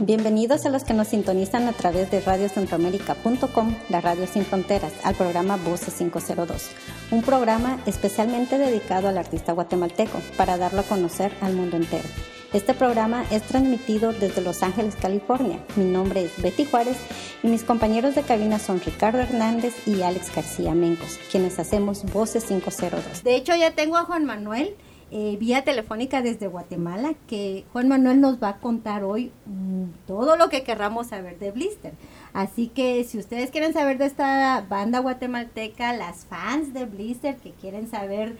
[0.00, 5.14] Bienvenidos a los que nos sintonizan a través de radiocentroamérica.com, la radio sin fronteras, al
[5.14, 6.70] programa Voces 502,
[7.12, 12.08] un programa especialmente dedicado al artista guatemalteco para darlo a conocer al mundo entero.
[12.52, 15.60] Este programa es transmitido desde Los Ángeles, California.
[15.76, 16.96] Mi nombre es Betty Juárez
[17.44, 22.46] y mis compañeros de cabina son Ricardo Hernández y Alex García Mencos, quienes hacemos Voces
[22.46, 23.22] 502.
[23.22, 24.74] De hecho, ya tengo a Juan Manuel
[25.16, 30.34] eh, vía telefónica desde Guatemala, que Juan Manuel nos va a contar hoy mm, todo
[30.36, 31.92] lo que querramos saber de Blister.
[32.32, 37.52] Así que si ustedes quieren saber de esta banda guatemalteca, las fans de Blister que
[37.52, 38.36] quieren saber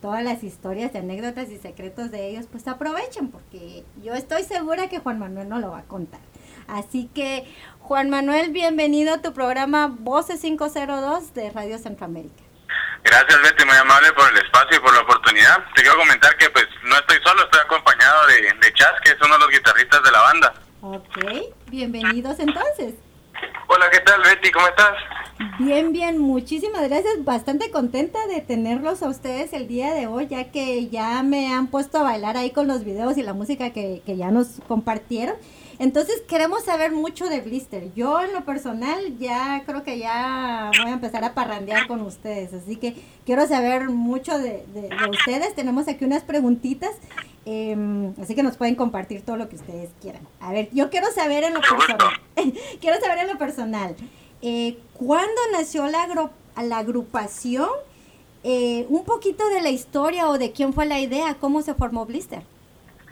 [0.00, 5.00] todas las historias, anécdotas y secretos de ellos, pues aprovechen porque yo estoy segura que
[5.00, 6.20] Juan Manuel no lo va a contar.
[6.66, 7.44] Así que
[7.80, 12.43] Juan Manuel, bienvenido a tu programa Voces 502 de Radio Centroamérica.
[13.04, 15.58] Gracias Betty, muy amable por el espacio y por la oportunidad.
[15.74, 19.16] Te quiero comentar que pues no estoy solo, estoy acompañado de, de Chas, que es
[19.22, 20.54] uno de los guitarristas de la banda.
[20.80, 21.18] Ok,
[21.70, 22.94] bienvenidos entonces.
[23.66, 24.50] Hola, ¿qué tal Betty?
[24.50, 24.94] ¿Cómo estás?
[25.58, 27.24] Bien, bien, muchísimas gracias.
[27.24, 31.66] Bastante contenta de tenerlos a ustedes el día de hoy, ya que ya me han
[31.66, 35.36] puesto a bailar ahí con los videos y la música que, que ya nos compartieron.
[35.78, 37.92] Entonces queremos saber mucho de Blister.
[37.94, 42.52] Yo en lo personal ya creo que ya voy a empezar a parrandear con ustedes.
[42.52, 44.64] Así que quiero saber mucho de,
[45.10, 45.54] ustedes.
[45.54, 46.92] Tenemos aquí unas preguntitas.
[47.46, 50.22] Em, así que nos pueden compartir todo lo que ustedes quieran.
[50.40, 52.14] A ver, yo quiero saber en lo personal.
[52.80, 53.96] quiero saber en lo personal.
[54.42, 56.30] Eh, ¿Cuándo nació la,
[56.62, 57.68] la agrupación?
[58.46, 62.04] Eh, un poquito de la historia o de quién fue la idea, cómo se formó
[62.04, 62.42] Blister.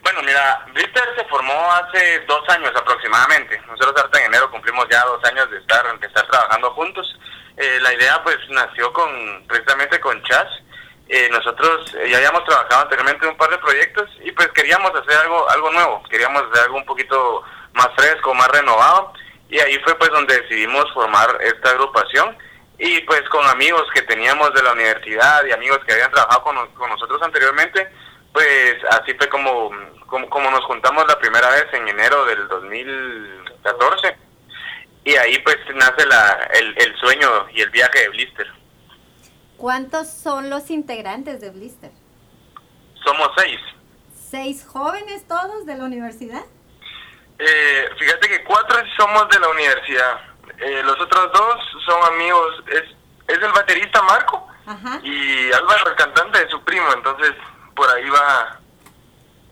[0.03, 3.61] Bueno, mira, Blister se formó hace dos años aproximadamente.
[3.69, 7.19] Nosotros ahorita en enero cumplimos ya dos años de estar, de estar trabajando juntos.
[7.57, 10.49] Eh, la idea pues nació con precisamente con Chas.
[11.09, 14.91] Eh, nosotros eh, ya habíamos trabajado anteriormente en un par de proyectos y pues queríamos
[14.93, 17.43] hacer algo algo nuevo, queríamos hacer algo un poquito
[17.75, 19.13] más fresco, más renovado
[19.51, 22.37] y ahí fue pues donde decidimos formar esta agrupación
[22.79, 26.67] y pues con amigos que teníamos de la universidad y amigos que habían trabajado con,
[26.73, 27.91] con nosotros anteriormente,
[28.33, 29.71] pues así fue como,
[30.07, 34.17] como, nos juntamos la primera vez en enero del 2014
[35.05, 38.47] y ahí pues nace la, el, el sueño y el viaje de Blister.
[39.57, 41.93] ¿Cuántos son los integrantes de Blister?
[43.05, 43.61] Somos seis.
[44.13, 46.43] ¿Seis jóvenes todos de la universidad?
[47.39, 50.21] Eh, fíjate que cuatro somos de la universidad.
[50.59, 52.65] Eh, los otros dos son amigos.
[52.69, 52.83] Es,
[53.29, 54.49] es el baterista Marco
[55.03, 56.87] y Álvaro, el cantante de su primo.
[56.95, 57.33] Entonces
[57.75, 58.61] por ahí va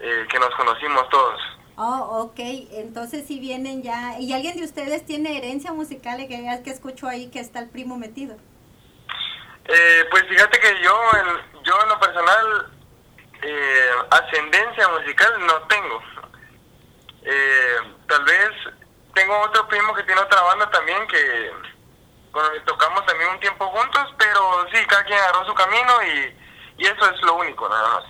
[0.00, 1.40] eh, que nos conocimos todos.
[1.76, 2.38] Oh, ok.
[2.72, 4.18] Entonces si vienen ya...
[4.18, 6.18] ¿Y alguien de ustedes tiene herencia musical?
[6.28, 8.36] Que que escucho ahí que está el primo metido.
[9.66, 12.72] Eh, pues fíjate que yo, en, yo en lo personal,
[13.42, 16.02] eh, ascendencia musical no tengo.
[18.08, 18.50] tal vez
[19.14, 21.50] tengo otro primo que tiene otra banda también que
[22.32, 26.39] que tocamos también un tiempo juntos, pero sí, cada quien agarró su camino y,
[26.80, 28.04] y eso es lo único, nada más.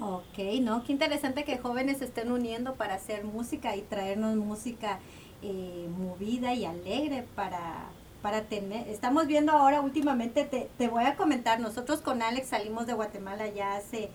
[0.00, 5.00] Ok, no, qué interesante que jóvenes se estén uniendo para hacer música y traernos música
[5.42, 7.88] eh, movida y alegre para,
[8.22, 12.86] para tener, estamos viendo ahora últimamente, te, te voy a comentar, nosotros con Alex salimos
[12.86, 14.10] de Guatemala ya hace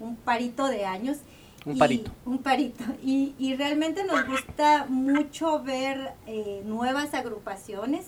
[0.00, 1.18] un parito de años.
[1.64, 2.10] Un parito.
[2.24, 2.84] Un parito.
[3.02, 8.06] Y, y realmente nos gusta mucho ver eh, nuevas agrupaciones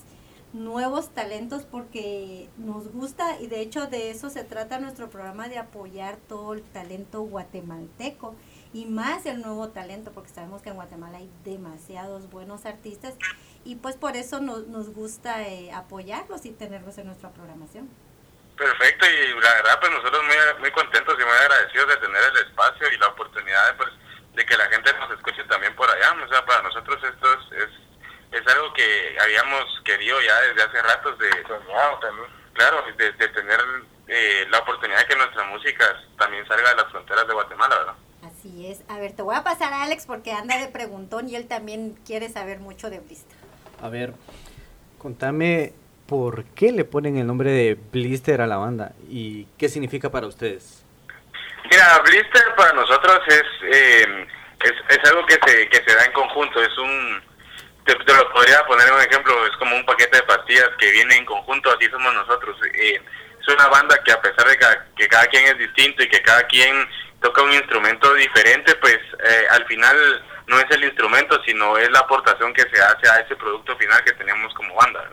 [0.53, 5.59] nuevos talentos porque nos gusta y de hecho de eso se trata nuestro programa de
[5.59, 8.35] apoyar todo el talento guatemalteco
[8.73, 13.15] y más el nuevo talento porque sabemos que en Guatemala hay demasiados buenos artistas
[13.65, 17.89] y pues por eso nos, nos gusta eh, apoyarlos y tenerlos en nuestra programación.
[18.57, 22.47] Perfecto y la verdad pues nosotros muy, muy contentos y muy agradecidos de tener el
[22.49, 23.91] espacio y la oportunidad de, pues,
[24.35, 27.63] de que la gente nos escuche también por allá, o sea para nosotros esto es
[27.63, 27.90] es
[28.39, 31.31] algo que habíamos querido ya desde hace ratos de
[32.53, 33.61] claro de, tener
[34.09, 35.85] eh, la oportunidad de que nuestra música
[36.19, 37.95] también salga de las fronteras de Guatemala verdad
[38.41, 38.83] así es.
[38.89, 41.97] A ver te voy a pasar a Alex porque anda de preguntón y él también
[42.07, 43.37] quiere saber mucho de Blister.
[43.83, 44.15] A ver
[44.99, 45.73] contame
[46.07, 50.27] por qué le ponen el nombre de Blister a la banda y qué significa para
[50.27, 50.85] ustedes.
[51.71, 54.27] Mira Blister para nosotros es eh,
[54.65, 57.30] es, es algo que se que se da en conjunto es un
[57.95, 61.25] te, lo podría poner un ejemplo, es como un paquete de pastillas que viene en
[61.25, 62.57] conjunto, así somos nosotros.
[62.75, 63.01] Eh,
[63.41, 64.59] es una banda que a pesar de
[64.97, 66.89] que, cada quien es distinto y que cada quien
[67.21, 72.01] toca un instrumento diferente, pues eh, al final no es el instrumento, sino es la
[72.01, 75.09] aportación que se hace a ese producto final que tenemos como banda.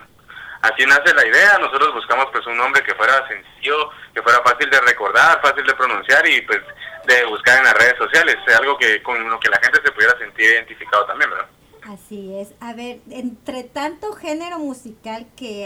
[0.62, 4.70] Así nace la idea, nosotros buscamos pues un nombre que fuera sencillo, que fuera fácil
[4.70, 6.62] de recordar, fácil de pronunciar y pues
[7.06, 10.18] de buscar en las redes sociales, algo que con lo que la gente se pudiera
[10.18, 11.48] sentir identificado también, ¿verdad?
[11.88, 12.50] Así es.
[12.60, 15.66] A ver, entre tanto género musical que,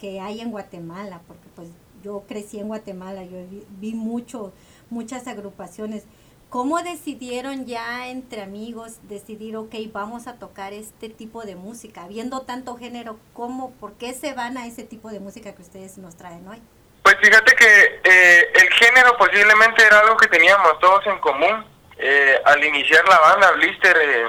[0.00, 1.68] que hay en Guatemala, porque pues
[2.04, 3.38] yo crecí en Guatemala, yo
[3.80, 4.52] vi, mucho,
[4.90, 6.04] muchas agrupaciones.
[6.50, 12.06] ¿Cómo decidieron ya entre amigos decidir, ok, vamos a tocar este tipo de música?
[12.06, 15.98] Viendo tanto género, ¿cómo, por qué se van a ese tipo de música que ustedes
[15.98, 16.62] nos traen hoy?
[17.02, 21.66] Pues fíjate que eh, el género posiblemente era algo que teníamos todos en común.
[21.96, 24.26] Eh, al iniciar la banda, Blister, eh,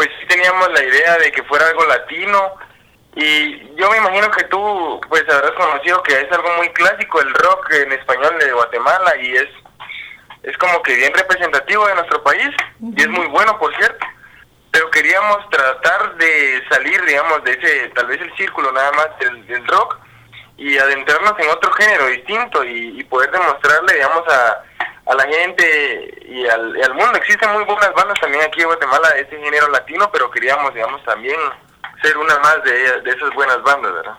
[0.00, 2.54] pues sí teníamos la idea de que fuera algo latino.
[3.16, 7.34] Y yo me imagino que tú pues habrás conocido que es algo muy clásico el
[7.34, 9.48] rock en español de Guatemala y es
[10.42, 12.48] es como que bien representativo de nuestro país
[12.80, 14.06] y es muy bueno por cierto
[14.70, 19.66] pero queríamos tratar de salir digamos de ese tal vez el círculo nada más del
[19.66, 19.98] rock
[20.60, 24.62] y adentrarnos en otro género distinto y, poder demostrarle, digamos, a,
[25.10, 27.16] a la gente y al, mundo.
[27.16, 31.02] Existen muy buenas bandas también aquí en Guatemala de ese género latino, pero queríamos, digamos,
[31.02, 31.36] también
[32.00, 34.18] ser una más de, de esas buenas bandas, ¿verdad?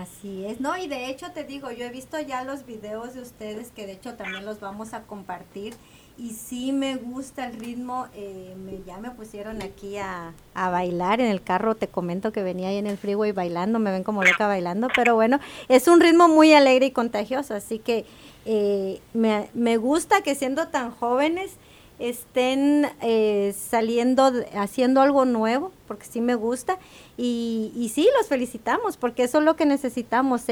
[0.00, 3.22] Así es, no, y de hecho te digo, yo he visto ya los videos de
[3.22, 5.74] ustedes que de hecho también los vamos a compartir
[6.16, 11.20] y sí me gusta el ritmo, eh, me, ya me pusieron aquí a, a, bailar
[11.20, 14.22] en el carro, te comento que venía ahí en el freeway bailando, me ven como
[14.22, 18.04] loca bailando, pero bueno, es un ritmo muy alegre y contagioso, así que
[18.46, 21.56] eh, me, me gusta que siendo tan jóvenes
[21.98, 26.78] estén eh, saliendo, haciendo algo nuevo, porque sí me gusta,
[27.16, 30.42] y, y sí, los felicitamos, porque eso es lo que necesitamos,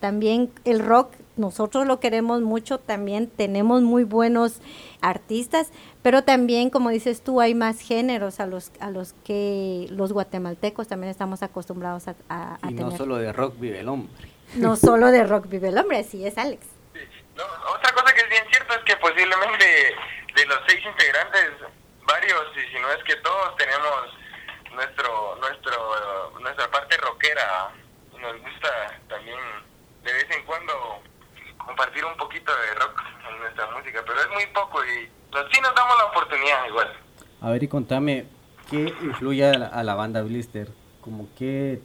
[0.00, 4.60] también el rock nosotros lo queremos mucho, también tenemos muy buenos
[5.00, 5.70] artistas,
[6.02, 10.86] pero también, como dices tú, hay más géneros a los a los que los guatemaltecos
[10.86, 14.12] también estamos acostumbrados a, a, y no solo de rock vive el hombre.
[14.56, 16.66] No solo de rock vive el hombre, así es, Alex.
[16.94, 19.64] otra cosa que es bien cierto es que posiblemente
[20.34, 21.50] de los seis integrantes,
[22.06, 24.18] varios, y si no es que todos, tenemos
[24.74, 27.70] nuestro nuestro nuestra parte rockera.
[28.20, 29.38] Nos gusta también
[30.02, 31.02] de vez en cuando
[31.58, 35.08] compartir un poquito de rock en nuestra música, pero es muy poco y
[35.52, 36.92] sí nos damos la oportunidad igual.
[37.40, 38.26] A ver y contame,
[38.70, 40.68] ¿qué influye a la, banda Blister?
[41.00, 41.80] Como que,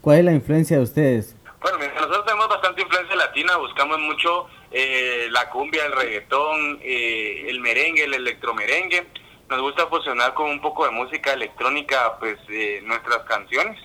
[0.00, 1.36] ¿Cuál es la influencia de ustedes?
[1.60, 7.60] Bueno, nosotros tenemos bastante influencia latina, buscamos mucho eh, la cumbia, el reggaetón, eh, el
[7.60, 9.06] merengue, el electromerengue.
[9.48, 13.80] Nos gusta fusionar con un poco de música electrónica, pues, eh, nuestras canciones.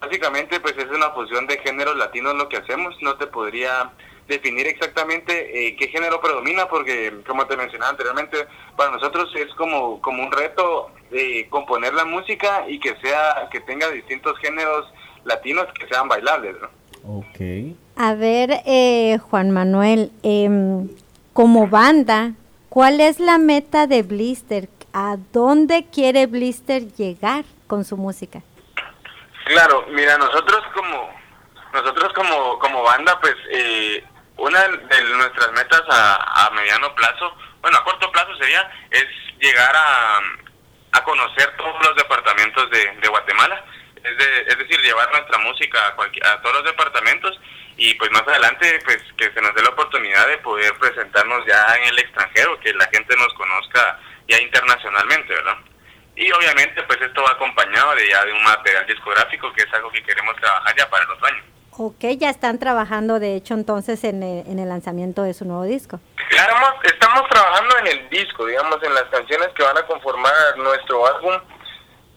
[0.00, 2.94] Básicamente, pues es una fusión de géneros latinos lo que hacemos.
[3.00, 3.92] No te podría
[4.26, 10.00] definir exactamente eh, qué género predomina, porque como te mencionaba anteriormente, para nosotros es como,
[10.00, 14.92] como un reto de componer la música y que sea que tenga distintos géneros
[15.24, 16.56] latinos que sean bailables.
[17.04, 17.76] Ok.
[17.96, 20.88] A ver, eh, Juan Manuel, em,
[21.32, 22.32] como banda,
[22.68, 24.68] ¿cuál es la meta de Blister?
[24.94, 28.42] ¿A dónde quiere Blister llegar con su música?
[29.44, 31.10] Claro, mira, nosotros como
[31.72, 34.04] nosotros como como banda, pues eh,
[34.36, 39.06] una de nuestras metas a, a, mediano plazo, bueno, a corto plazo sería, es
[39.40, 40.20] llegar a,
[40.92, 43.64] a conocer todos los departamentos de, de Guatemala,
[43.96, 47.38] es, de, es, decir, llevar nuestra música a, a todos los departamentos
[47.76, 51.74] y pues más adelante pues que se nos dé la oportunidad de poder presentarnos ya
[51.76, 53.98] en el extranjero, que la gente nos conozca
[54.28, 55.56] ya internacionalmente, ¿verdad?
[56.14, 59.90] Y obviamente pues esto va acompañado de ya de un material discográfico que es algo
[59.90, 61.44] que queremos trabajar ya para los años.
[61.78, 65.64] Ok, ya están trabajando de hecho entonces en el, en el lanzamiento de su nuevo
[65.64, 66.00] disco.
[66.28, 71.06] Claro, estamos trabajando en el disco, digamos, en las canciones que van a conformar nuestro
[71.06, 71.40] álbum,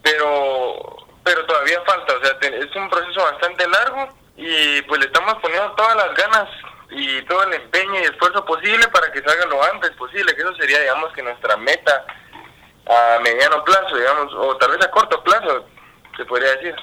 [0.02, 5.34] pero pero todavía falta, o sea, es un proceso bastante largo y pues le estamos
[5.40, 6.48] poniendo todas las ganas
[6.90, 10.54] y todo el empeño y esfuerzo posible para que salga lo antes posible, que eso
[10.54, 12.06] sería, digamos, que nuestra meta
[12.86, 15.66] a mediano plazo, digamos, o tal vez a corto plazo,
[16.16, 16.74] se podría decir.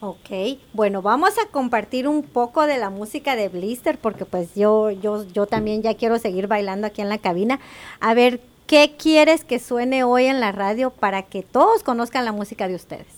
[0.00, 4.92] Ok, bueno, vamos a compartir un poco de la música de Blister porque pues yo,
[4.92, 7.58] yo, yo también ya quiero seguir bailando aquí en la cabina.
[8.00, 12.30] A ver, ¿qué quieres que suene hoy en la radio para que todos conozcan la
[12.32, 13.08] música de ustedes?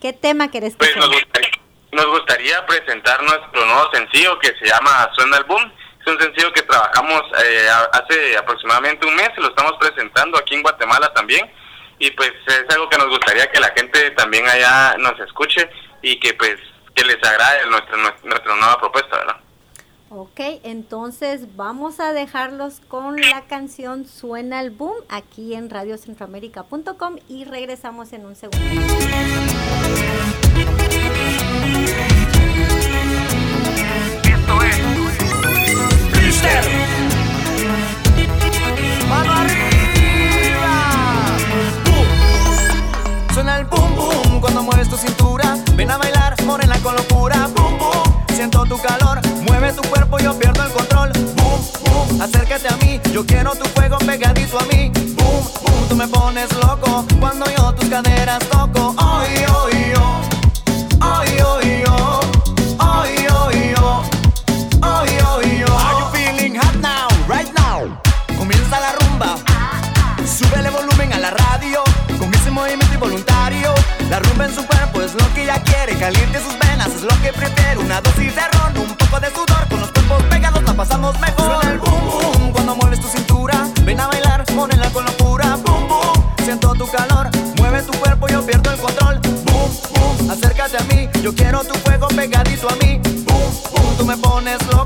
[0.00, 1.45] ¿Qué tema querés que pues Nos gustaría,
[1.92, 5.72] nos gustaría presentar nuestro nuevo sencillo que se llama Suena el Boom.
[6.00, 10.54] Es un sencillo que trabajamos eh, hace aproximadamente un mes y lo estamos presentando aquí
[10.54, 11.50] en Guatemala también.
[11.98, 15.68] Y pues es algo que nos gustaría que la gente también allá nos escuche
[16.02, 16.56] y que pues
[16.94, 19.36] que les agrade nuestra, nuestra nueva propuesta, ¿verdad?
[20.08, 27.44] Ok, entonces vamos a dejarlos con la canción Suena el Boom aquí en radiocentroamérica.com y
[27.44, 28.64] regresamos en un segundo.
[44.40, 45.56] Cuando mueves tu cintura.
[45.74, 47.48] Ven a bailar, morena con locura.
[47.54, 49.20] Boom, boom, siento tu calor.
[49.46, 51.10] Mueve tu cuerpo, yo pierdo el control.
[51.12, 53.00] Boom, boom, acércate a mí.
[53.12, 54.90] Yo quiero tu fuego pegadito a mí.
[55.16, 58.94] Boom, boom, tú me pones loco cuando yo tus caderas toco.
[58.98, 60.35] Ay, ay, oh.
[72.96, 73.74] Involuntario.
[74.10, 75.94] La rumba en su cuerpo es lo que ella quiere.
[75.98, 77.78] Caliente sus venas es lo que prefiere.
[77.78, 79.68] Una dosis de ron, un poco de sudor.
[79.68, 81.46] Con los cuerpos pegados la pasamos mejor.
[81.46, 83.68] Suena el boom boom cuando mueves tu cintura.
[83.82, 85.56] Ven a bailar, morena con locura.
[85.64, 87.28] Boom boom, siento tu calor.
[87.58, 89.20] Mueve tu cuerpo, yo pierdo el control.
[89.20, 91.08] Boom boom, acércate a mí.
[91.22, 93.00] Yo quiero tu fuego pegadito a mí.
[93.26, 94.85] Boom boom, tú me pones loco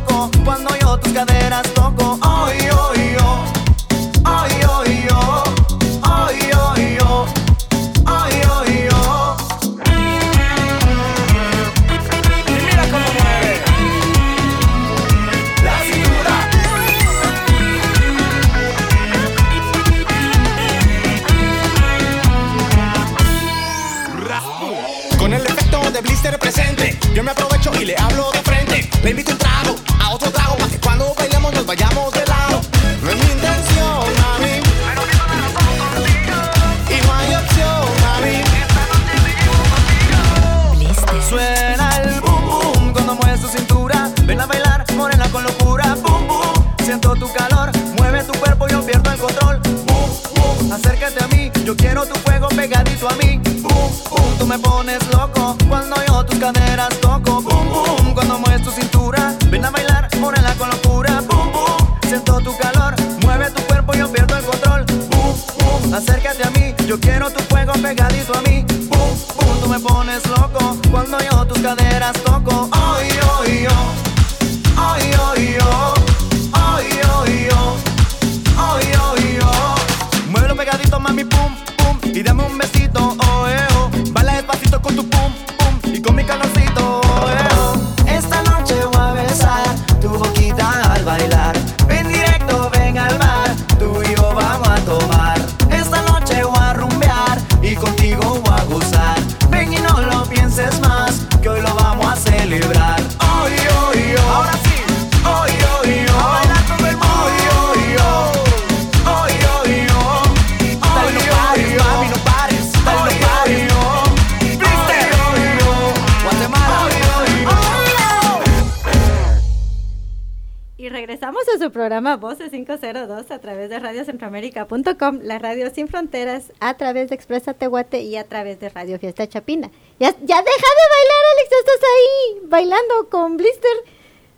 [122.10, 127.54] programa Voces 502 a través de radiocentroamérica.com, la radio sin fronteras, a través de Expresa
[127.54, 129.70] Tehuate y a través de Radio Fiesta Chapina.
[129.98, 133.70] Ya, ya deja de bailar, Alex, estás ahí bailando con Blister.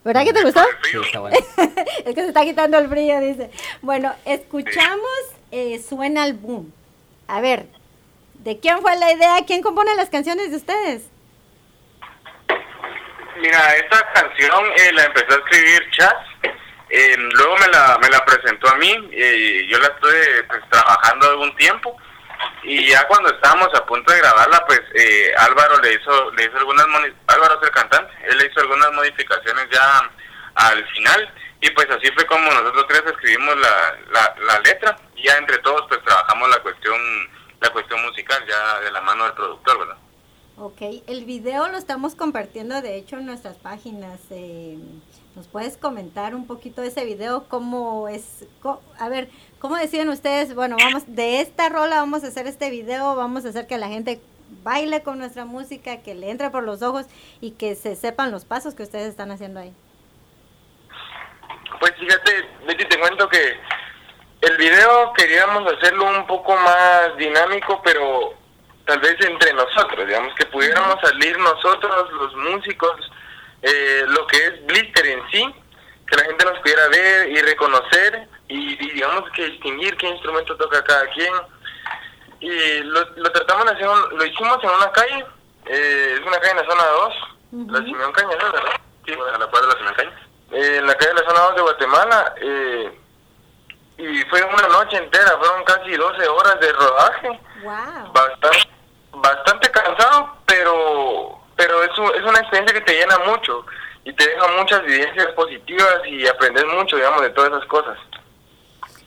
[0.04, 0.60] ¿Verdad que te gustó?
[0.90, 1.36] Sí, está bueno.
[2.04, 3.50] es que se está quitando el brillo, dice.
[3.80, 5.18] Bueno, escuchamos
[5.50, 6.72] eh, Suena el Boom.
[7.28, 7.66] A ver,
[8.34, 9.36] ¿de quién fue la idea?
[9.46, 11.02] ¿Quién compone las canciones de ustedes?
[13.40, 16.14] Mira, esta canción eh, la empezó a escribir Chas,
[16.94, 21.30] eh, luego me la, me la presentó a mí, eh, yo la estuve pues, trabajando
[21.30, 21.96] algún tiempo
[22.64, 26.58] y ya cuando estábamos a punto de grabarla, pues eh, Álvaro le hizo, le hizo
[26.58, 26.86] algunas,
[27.28, 30.10] Álvaro es el cantante, él le hizo algunas modificaciones ya
[30.54, 35.26] al final y pues así fue como nosotros tres escribimos la, la, la letra y
[35.26, 37.00] ya entre todos pues trabajamos la cuestión,
[37.60, 39.96] la cuestión musical ya de la mano del productor, ¿verdad?
[40.56, 44.20] Ok, el video lo estamos compartiendo de hecho en nuestras páginas.
[44.30, 44.76] eh,
[45.34, 47.44] ¿Nos puedes comentar un poquito de ese video?
[47.48, 48.44] ¿Cómo es?
[48.60, 50.54] co- a ver, ¿cómo deciden ustedes?
[50.54, 53.88] Bueno, vamos, de esta rola vamos a hacer este video, vamos a hacer que la
[53.88, 54.20] gente
[54.62, 57.06] baile con nuestra música, que le entre por los ojos
[57.40, 59.72] y que se sepan los pasos que ustedes están haciendo ahí.
[61.80, 63.56] Pues fíjate, Betty, te cuento que
[64.42, 68.34] el video queríamos hacerlo un poco más dinámico, pero
[68.84, 73.10] tal vez entre nosotros, digamos, que pudiéramos salir nosotros, los músicos,
[73.62, 75.54] eh, lo que es Blister en sí,
[76.06, 80.56] que la gente nos pudiera ver y reconocer y, y digamos que distinguir qué instrumento
[80.56, 81.32] toca cada quien.
[82.40, 85.24] Y lo, lo tratamos de hacer, un- lo hicimos en una calle,
[85.66, 87.14] eh, es una calle en la zona 2,
[87.70, 87.78] la.
[87.84, 88.52] Simeón Cañas, ¿no?
[88.52, 88.80] ¿verdad?
[89.06, 90.14] Sí, a la cuadra de la Simeón Cañas.
[90.52, 92.98] Eh, en la calle de la zona 2 de Guatemala, eh,
[93.98, 97.28] y fue una noche entera, fueron casi 12 horas de rodaje,
[97.62, 98.12] ¡Wow!
[98.12, 98.68] bastante,
[99.12, 103.64] bastante cansado, pero pero es, un- es una experiencia que te llena mucho
[104.04, 107.96] y te deja muchas vivencias positivas y aprendes mucho, digamos, de todas esas cosas.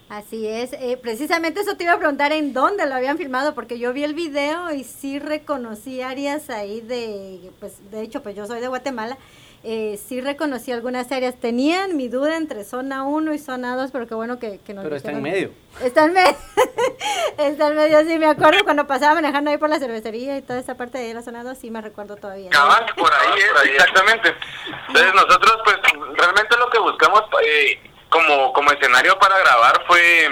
[0.07, 3.77] Así es, eh, precisamente eso te iba a preguntar en dónde lo habían filmado, porque
[3.79, 8.45] yo vi el video y sí reconocí áreas ahí de, pues de hecho, pues yo
[8.45, 9.17] soy de Guatemala,
[9.67, 11.39] eh, sí reconocí algunas áreas.
[11.39, 14.83] Tenían mi duda entre zona 1 y zona 2, pero qué bueno que, que nos
[14.83, 15.51] Pero está en medio.
[15.81, 16.35] Está en medio.
[17.39, 20.59] está en medio, sí, me acuerdo cuando pasaba manejando ahí por la cervecería y toda
[20.59, 22.51] esa parte de la zona 2, sí me recuerdo todavía.
[22.51, 24.35] Cabal, por ahí es, exactamente.
[24.87, 25.77] Entonces nosotros pues
[26.15, 27.79] realmente lo que buscamos eh,
[28.09, 30.29] como, como escenario para grabar fue,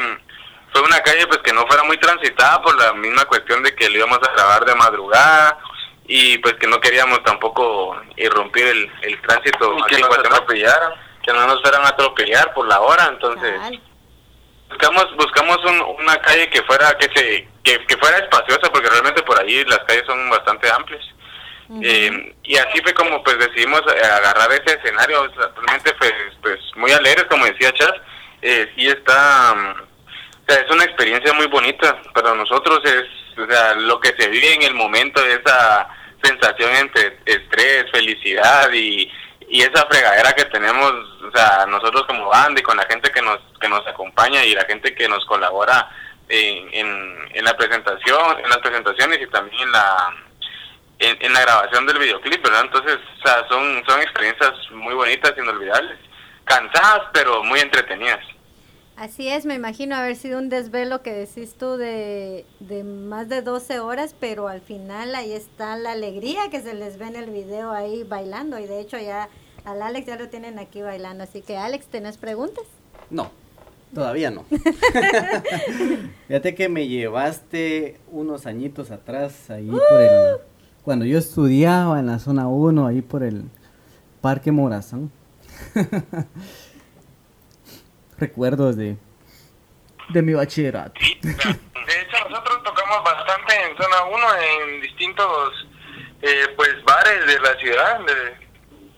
[0.71, 3.89] fue una calle pues que no fuera muy transitada por la misma cuestión de que
[3.89, 5.57] lo íbamos a grabar de madrugada
[6.07, 10.17] y pues que no queríamos tampoco irrumpir el, el tránsito Y aquí que en nos
[10.17, 10.91] atropellaran.
[11.24, 13.53] que no nos fueran a atropellar por la hora, entonces.
[14.69, 19.22] Buscamos buscamos un- una calle que fuera que se que, que fuera espaciosa porque realmente
[19.24, 21.03] por ahí las calles son bastante amplias.
[21.81, 25.22] Eh, y así fue como pues decidimos agarrar ese escenario.
[25.24, 27.93] O sea, realmente pues pues muy alegres como decía Chas.
[28.41, 33.05] Eh, sí está mm, o sea, es una experiencia muy bonita para nosotros es
[33.37, 35.87] o sea lo que se vive en el momento esa
[36.23, 39.11] sensación entre estrés felicidad y
[39.53, 43.21] y esa fregadera que tenemos, o sea, nosotros como banda y con la gente que
[43.21, 45.91] nos que nos acompaña y la gente que nos colabora
[46.27, 50.15] en, en, la presentación, en las presentaciones y también en la
[50.97, 52.61] en, en la grabación del videoclip, ¿verdad?
[52.61, 55.99] Entonces, o sea, son son experiencias muy bonitas, inolvidables,
[56.45, 58.25] cansadas pero muy entretenidas.
[58.95, 63.41] Así es, me imagino haber sido un desvelo que decís tú de, de más de
[63.41, 67.31] 12 horas, pero al final ahí está la alegría que se les ve en el
[67.31, 69.29] video ahí bailando y de hecho ya
[69.65, 72.65] al Alex ya lo tienen aquí bailando, así que Alex, ¿tenés preguntas?
[73.09, 73.31] No,
[73.95, 74.43] todavía no.
[76.27, 80.38] Fíjate que me llevaste unos añitos atrás, ahí por el...
[80.83, 83.45] Cuando yo estudiaba en la zona 1, ahí por el
[84.21, 85.12] Parque Morazán.
[88.17, 88.96] Recuerdos de,
[90.10, 91.00] de mi bachillerato.
[91.22, 95.67] De hecho, nosotros tocamos bastante en zona 1, en distintos
[96.22, 98.00] eh, pues bares de la ciudad.
[98.01, 98.44] de-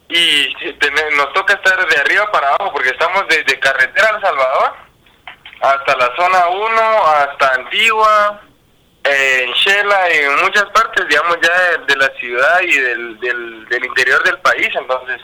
[0.07, 0.53] y
[1.17, 4.73] nos toca estar de arriba para abajo porque estamos desde carretera El Salvador
[5.61, 8.41] hasta la zona 1, hasta Antigua,
[9.03, 13.19] en Shela, en muchas partes, digamos, ya de, la ciudad y del,
[13.67, 14.69] del interior del país.
[14.75, 15.21] Entonces,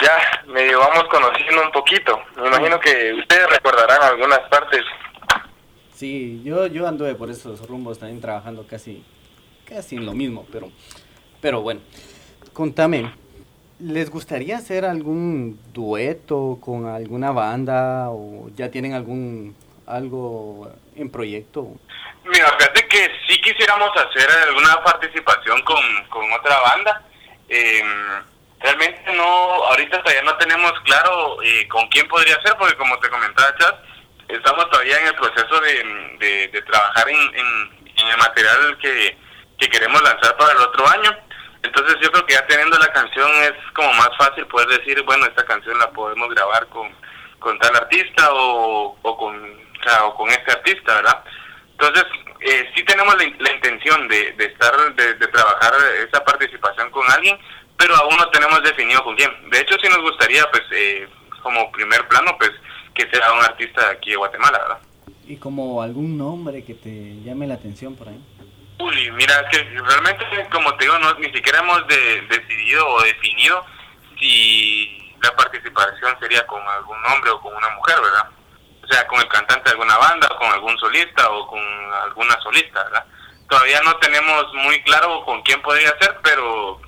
[0.00, 2.20] ya medio vamos conociendo un poquito.
[2.36, 4.82] Me imagino que ustedes recordarán algunas partes.
[5.94, 9.04] Sí, yo, yo anduve por esos rumbos también trabajando casi,
[9.64, 10.70] casi en lo mismo, pero,
[11.40, 11.80] pero bueno,
[12.52, 13.12] contame,
[13.78, 21.68] ¿les gustaría hacer algún dueto con alguna banda o ya tienen algún algo en proyecto?
[22.24, 27.02] Mira, fíjate que sí quisiéramos hacer alguna participación con, con otra banda.
[27.48, 27.82] Eh,
[28.64, 33.10] realmente no, ahorita todavía no tenemos claro eh, con quién podría ser, porque como te
[33.10, 33.74] comentaba, Chas,
[34.28, 39.16] estamos todavía en el proceso de, de, trabajar en, el material que,
[39.58, 41.16] que queremos lanzar para el otro año.
[41.62, 45.26] Entonces yo creo que ya teniendo la canción es como más fácil poder decir, bueno,
[45.26, 46.90] esta canción la podemos grabar con,
[47.38, 49.36] con tal artista o, o, con,
[50.02, 51.24] o, con este artista, ¿verdad?
[51.72, 52.04] Entonces,
[52.40, 55.72] eh, sí tenemos la, la intención de, de estar, de, de trabajar
[56.06, 57.38] esa participación con alguien,
[57.76, 59.30] pero aún no tenemos definido con quién.
[59.50, 61.08] De hecho, sí nos gustaría, pues, eh,
[61.42, 62.50] como primer plano, pues,
[62.94, 64.78] que sea un artista de aquí de Guatemala, ¿verdad?
[65.26, 68.20] Y como algún nombre que te llame la atención por ahí.
[68.78, 73.02] Uy, mira, es que realmente, como te digo, no, ni siquiera hemos de- decidido o
[73.02, 73.64] definido
[74.18, 78.28] si la participación sería con algún hombre o con una mujer, ¿verdad?
[78.82, 81.60] O sea, con el cantante de alguna banda, o con algún solista o con
[82.04, 83.04] alguna solista, ¿verdad?
[83.48, 86.80] Todavía no tenemos muy claro con quién podría ser, pero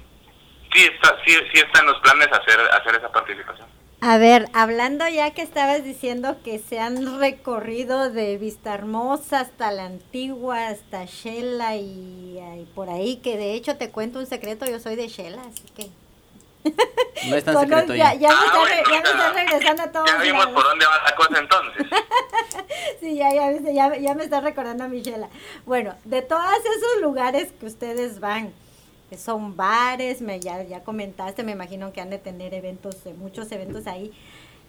[0.76, 3.66] sí está, sí, sí está en los planes hacer, hacer esa participación.
[4.02, 9.72] A ver, hablando ya que estabas diciendo que se han recorrido de Vista Hermosa hasta
[9.72, 14.66] la Antigua, hasta Shela y, y por ahí, que de hecho te cuento un secreto,
[14.66, 15.88] yo soy de Shela, así que...
[17.28, 18.20] No es tan Cono- secreto ya, ya.
[18.20, 20.54] ya me Ah, está, re- bueno, ya me está regresando a todos Ya vimos lados.
[20.54, 21.86] por dónde va la cosa entonces.
[23.00, 25.28] Sí, ya, ya, ya, ya me está recordando a Michela.
[25.64, 26.44] Bueno, de todos
[26.76, 28.52] esos lugares que ustedes van,
[29.16, 33.50] son bares, me, ya, ya comentaste, me imagino que han de tener eventos, eh, muchos
[33.52, 34.12] eventos ahí.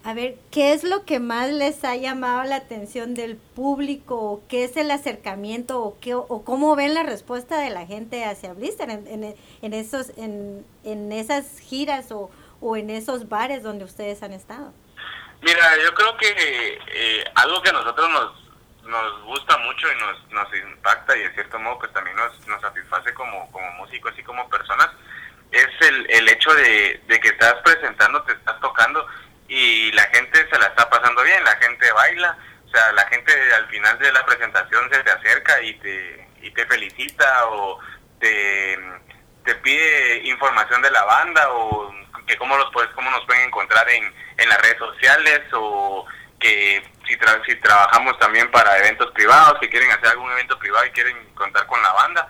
[0.03, 4.15] A ver, ¿qué es lo que más les ha llamado la atención del público?
[4.15, 5.83] ¿O ¿Qué es el acercamiento?
[5.83, 9.73] ¿O, qué, o cómo ven la respuesta de la gente hacia Blister en, en, en
[9.73, 12.29] esos, en, en esas giras o,
[12.61, 14.71] o en esos bares donde ustedes han estado?
[15.41, 18.46] Mira, yo creo que eh, algo que a nosotros nos,
[18.87, 22.61] nos gusta mucho y nos, nos impacta y de cierto modo pues también nos, nos
[22.61, 24.89] satisface como, como músicos y como personas
[25.51, 29.05] es el, el hecho de, de que estás presentando, te estás tocando
[29.47, 33.31] y la gente se la está pasando bien, la gente baila, O sea, la gente
[33.53, 37.79] al final de la presentación se te acerca y te, y te felicita o
[38.19, 38.77] te,
[39.45, 41.93] te pide información de la banda o
[42.25, 46.05] que cómo, los puedes, cómo nos pueden encontrar en, en las redes sociales o
[46.39, 50.91] que si, si trabajamos también para eventos privados, que quieren hacer algún evento privado y
[50.91, 52.27] quieren contar con la banda.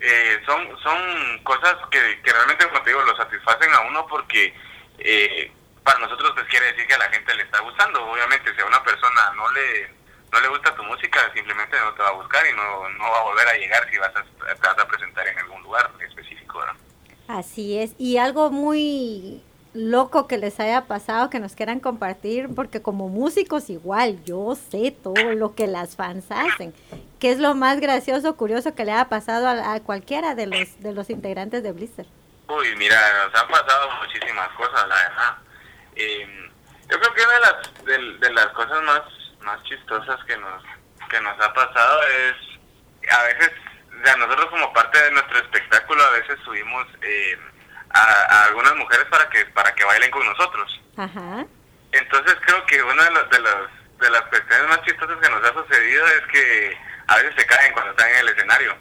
[0.00, 4.52] Eh, son, son cosas que, que realmente, como te digo, lo satisfacen a uno porque
[4.98, 5.52] eh,
[5.84, 8.04] para nosotros pues quiere decir que a la gente le está gustando.
[8.10, 12.02] Obviamente, si a una persona no le no le gusta tu música, simplemente no te
[12.02, 14.66] va a buscar y no, no va a volver a llegar si vas a, te
[14.66, 16.58] vas a presentar en algún lugar específico.
[16.58, 16.74] ¿verdad?
[17.28, 17.92] Así es.
[17.98, 19.42] Y algo muy
[19.74, 24.90] loco que les haya pasado, que nos quieran compartir, porque como músicos igual, yo sé
[24.90, 26.74] todo lo que las fans hacen.
[27.18, 30.92] ¿Qué es lo más gracioso, curioso que le haya pasado a, cualquiera de los, de
[30.92, 32.06] los integrantes de Blister?
[32.48, 35.36] Uy, mira, nos han pasado muchísimas cosas, la verdad.
[35.96, 36.50] Eh,
[36.90, 39.02] yo creo que una de las, de, las cosas más,
[39.40, 40.62] más chistosas que nos,
[41.08, 43.52] que nos ha pasado es, a veces,
[44.04, 46.86] ya nosotros como parte de nuestro espectáculo, a veces subimos...
[47.02, 47.38] Eh,
[47.92, 50.80] a, algunas mujeres para que para que bailen con nosotros.
[50.96, 51.46] Ajá.
[51.92, 55.44] Entonces creo que una de, los, de, los, de las cuestiones más chistosas que nos
[55.44, 56.78] ha sucedido es que
[57.08, 58.76] a veces se caen cuando están en el escenario.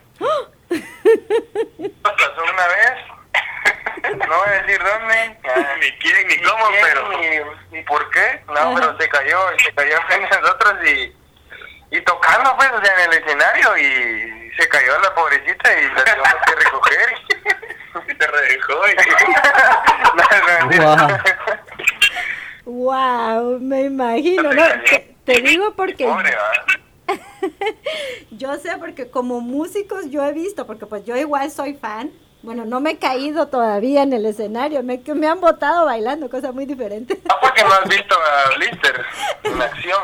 [2.01, 5.37] pasó una vez, no voy a decir dónde,
[5.79, 7.09] ni quién, ni, cómo, pero...
[7.09, 11.13] Ni, ni, por qué, no, pero se cayó, se cayó frente a nosotros y,
[11.91, 16.03] y tocando pues, o sea, en el escenario y se cayó la pobrecita y la
[16.05, 17.15] tuvimos que recoger.
[18.21, 18.73] Te redejó.
[20.65, 20.67] Y...
[22.65, 23.59] wow.
[23.59, 24.53] me imagino.
[24.53, 24.63] No,
[25.25, 26.05] te, digo porque...
[28.31, 32.11] yo sé porque como músicos yo he visto, porque pues yo igual soy fan.
[32.43, 36.51] Bueno, no me he caído todavía en el escenario, me, me han botado bailando, cosa
[36.51, 37.21] muy diferente.
[37.29, 39.05] Ah, porque no has visto a Blister
[39.43, 40.01] en acción.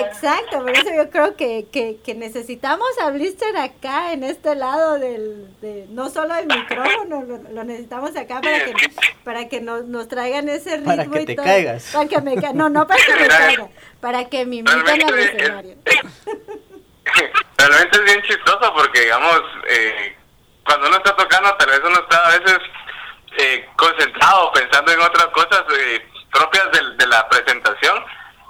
[0.00, 5.48] Exacto, por eso yo creo que, que, necesitamos a Blister acá, en este lado del,
[5.60, 8.74] de, no solo el micrófono, lo, necesitamos acá para que,
[9.24, 11.90] para que nos, nos traigan ese ritmo para que te caigas.
[11.92, 13.68] Para que me, no, no para que me caiga,
[14.00, 15.76] para que me imiten al escenario.
[17.56, 20.16] Realmente es bien chistoso porque, digamos, eh,
[20.64, 22.58] cuando uno está tocando, tal vez uno está a veces
[23.38, 28.04] eh, concentrado pensando en otras cosas eh, propias de, de la presentación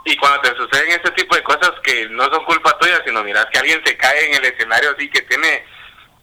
[0.05, 3.47] y cuando te suceden ese tipo de cosas que no son culpa tuya, sino miras
[3.47, 5.65] que alguien se cae en el escenario así que tiene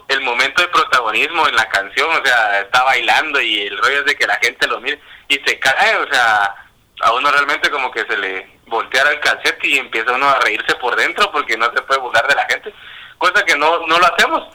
[0.08, 4.06] el momento de protagonismo en la canción, o sea, está bailando y el rollo es
[4.06, 6.54] de que la gente lo mire y se cae, o sea,
[7.02, 10.76] a uno realmente como que se le volteara el calcete y empieza uno a reírse
[10.76, 12.74] por dentro porque no se puede burlar de la gente,
[13.18, 14.48] cosa que no, no lo hacemos,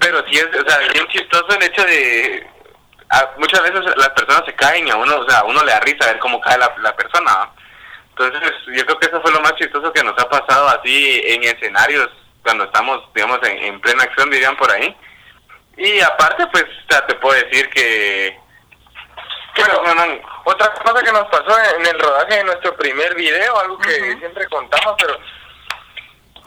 [0.00, 2.46] pero sí es, o sea, bien chistoso el hecho de,
[3.38, 5.80] muchas veces las personas se caen y a uno, o sea, a uno le da
[5.80, 7.50] risa ver cómo cae la, la persona,
[8.18, 11.44] entonces, yo creo que eso fue lo más chistoso que nos ha pasado así en
[11.44, 12.08] escenarios,
[12.42, 14.96] cuando estamos, digamos, en, plena acción, dirían por ahí.
[15.76, 18.38] Y aparte, pues, ya te puedo decir que...
[19.82, 24.16] Bueno, otra cosa que nos pasó en el rodaje de nuestro primer video, algo que
[24.18, 25.18] siempre contamos, pero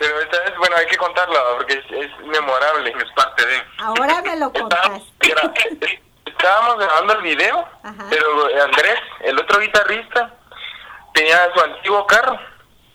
[0.01, 3.63] pero esta vez, bueno, hay que contarlo porque es, memorable, es parte de...
[3.77, 4.99] Ahora me lo contas.
[6.25, 7.67] Estábamos, grabando el video,
[8.09, 10.33] pero Andrés, el otro guitarrista,
[11.13, 12.39] tenía su antiguo carro,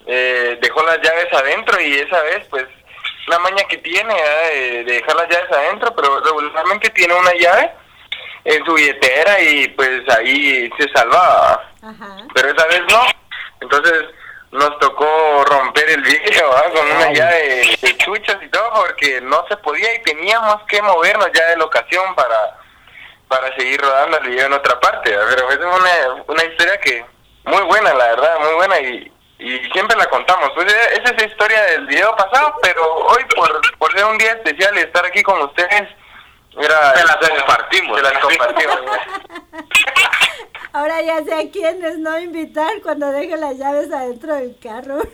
[0.07, 2.67] eh, dejó las llaves adentro y esa vez, pues,
[3.27, 7.73] la maña que tiene de dejar las llaves adentro, pero regularmente tiene una llave
[8.45, 11.73] en su billetera y pues ahí se salvaba.
[12.35, 13.03] Pero esa vez no.
[13.61, 14.05] Entonces
[14.53, 19.57] nos tocó romper el vidrio con una llave de chuchas y todo porque no se
[19.57, 22.59] podía y teníamos que movernos ya de locación para
[23.29, 25.11] para seguir rodando el video en otra parte.
[25.11, 27.05] Pero es una, una historia que
[27.47, 30.51] muy buena, la verdad, muy buena y, y siempre la contamos.
[30.55, 34.33] Pues esa es la historia del video pasado, pero hoy por, por ser un día
[34.33, 35.89] especial y estar aquí con ustedes,
[36.59, 37.97] era, se las compartimos.
[37.97, 38.81] Se las compartimos.
[40.73, 44.99] Ahora ya sé a quiénes no invitar cuando deje las llaves adentro del carro.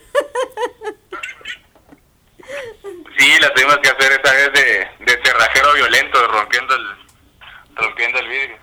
[3.17, 6.83] Sí, la tuvimos que hacer esa vez de, de cerrajero violento, rompiendo el,
[7.77, 8.57] rompiendo el vidrio.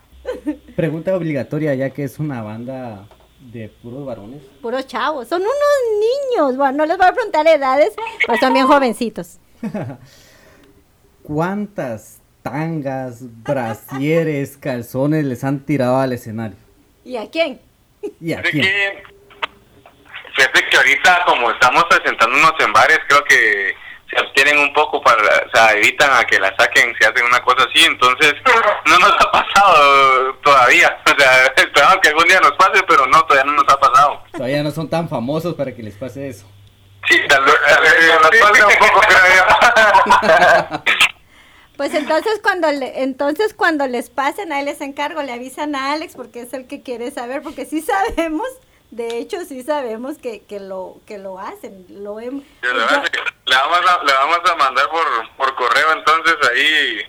[0.75, 3.07] Pregunta obligatoria, ya que es una banda
[3.39, 4.43] de puros varones.
[4.61, 5.27] Puros chavos.
[5.27, 5.53] Son unos
[5.99, 6.57] niños.
[6.57, 7.93] Bueno, no les voy a preguntar edades,
[8.25, 9.39] pero son bien jovencitos.
[11.23, 16.57] ¿Cuántas tangas, brasieres, calzones les han tirado al escenario?
[17.03, 17.61] ¿Y a quién?
[18.19, 18.65] ¿Y a quién?
[20.35, 23.73] Fíjate que ahorita, como estamos presentándonos en bares, creo que
[24.09, 27.41] se abstienen un poco para, o sea, evitan a que la saquen si hacen una
[27.41, 28.33] cosa así, entonces
[28.85, 33.21] no nos ha pasado todavía, o sea, esperamos que algún día nos pase, pero no,
[33.23, 34.23] todavía no nos ha pasado.
[34.31, 36.47] Todavía no son tan famosos para que les pase eso.
[37.07, 37.53] Sí, tal vez,
[38.21, 40.83] nos falta un poco, creo.
[41.77, 46.13] Pues entonces cuando le, entonces cuando les pasen, ahí les encargo, le avisan a Alex
[46.13, 48.49] porque es el que quiere saber, porque sí sabemos,
[48.91, 52.43] de hecho sí sabemos que, que lo que lo hacen, lo hemos.
[52.43, 53.03] Sí, le, vamos a,
[53.45, 55.05] le vamos a- le vamos a mandar por,
[55.37, 57.01] por correo entonces ahí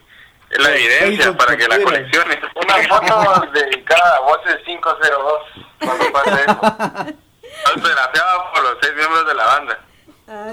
[0.58, 1.84] la evidencia para que la Twitter.
[1.84, 2.40] coleccione.
[2.56, 5.40] Una foto dedicada a Voces 502
[5.80, 7.14] cuando pase eso.
[8.54, 9.78] Por los seis miembros de la banda.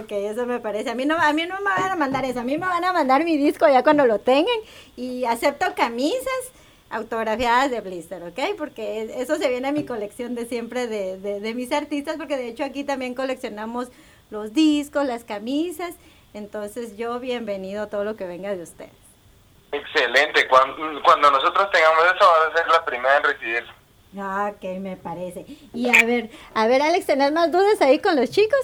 [0.01, 0.89] Ok, eso me parece.
[0.89, 2.83] A mí no, a mí no me van a mandar eso, a mí me van
[2.83, 4.55] a mandar mi disco ya cuando lo tengan
[4.95, 6.51] y acepto camisas
[6.89, 8.39] autografiadas de Blister, ¿ok?
[8.57, 12.15] Porque es- eso se viene a mi colección de siempre de, de, de mis artistas,
[12.17, 13.89] porque de hecho aquí también coleccionamos
[14.29, 15.95] los discos, las camisas,
[16.33, 18.91] entonces yo bienvenido a todo lo que venga de ustedes.
[19.71, 20.47] Excelente.
[20.47, 23.63] Cuando, cuando nosotros tengamos eso, vas a ser la primera en recibir.
[24.17, 25.45] Ah, Ok, me parece.
[25.73, 28.59] Y a ver, a ver Alex, ¿tenés más dudas ahí con los chicos?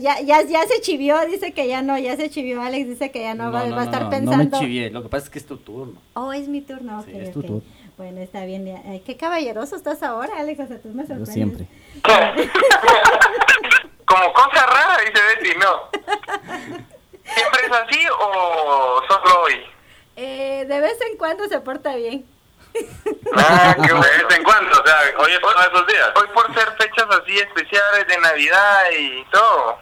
[0.00, 3.22] Ya, ya, ya se chivió, dice que ya no, ya se chivió Alex, dice que
[3.22, 4.44] ya no, va, va a estar no, pensando.
[4.44, 6.00] No me chivié, lo que pasa es que es tu turno.
[6.14, 7.62] Oh, es mi turno, ok, Sí, es tu turno.
[7.96, 8.66] Bueno, está bien.
[8.86, 11.34] Ay, qué caballeroso estás ahora, Alex, o sea, tú me Yo sorprendes.
[11.34, 11.66] siempre.
[14.04, 16.04] Como cosa rara, dice Betty, no.
[17.24, 19.54] ¿Siempre es así o solo hoy?
[20.16, 22.24] Eh, de vez en cuando se porta bien.
[23.36, 24.00] Ah, qué bueno.
[24.18, 26.10] De vez en cuando, o sea, hoy es uno de esos días.
[26.16, 29.78] Hoy por ser fechas así especiales de Navidad y todo,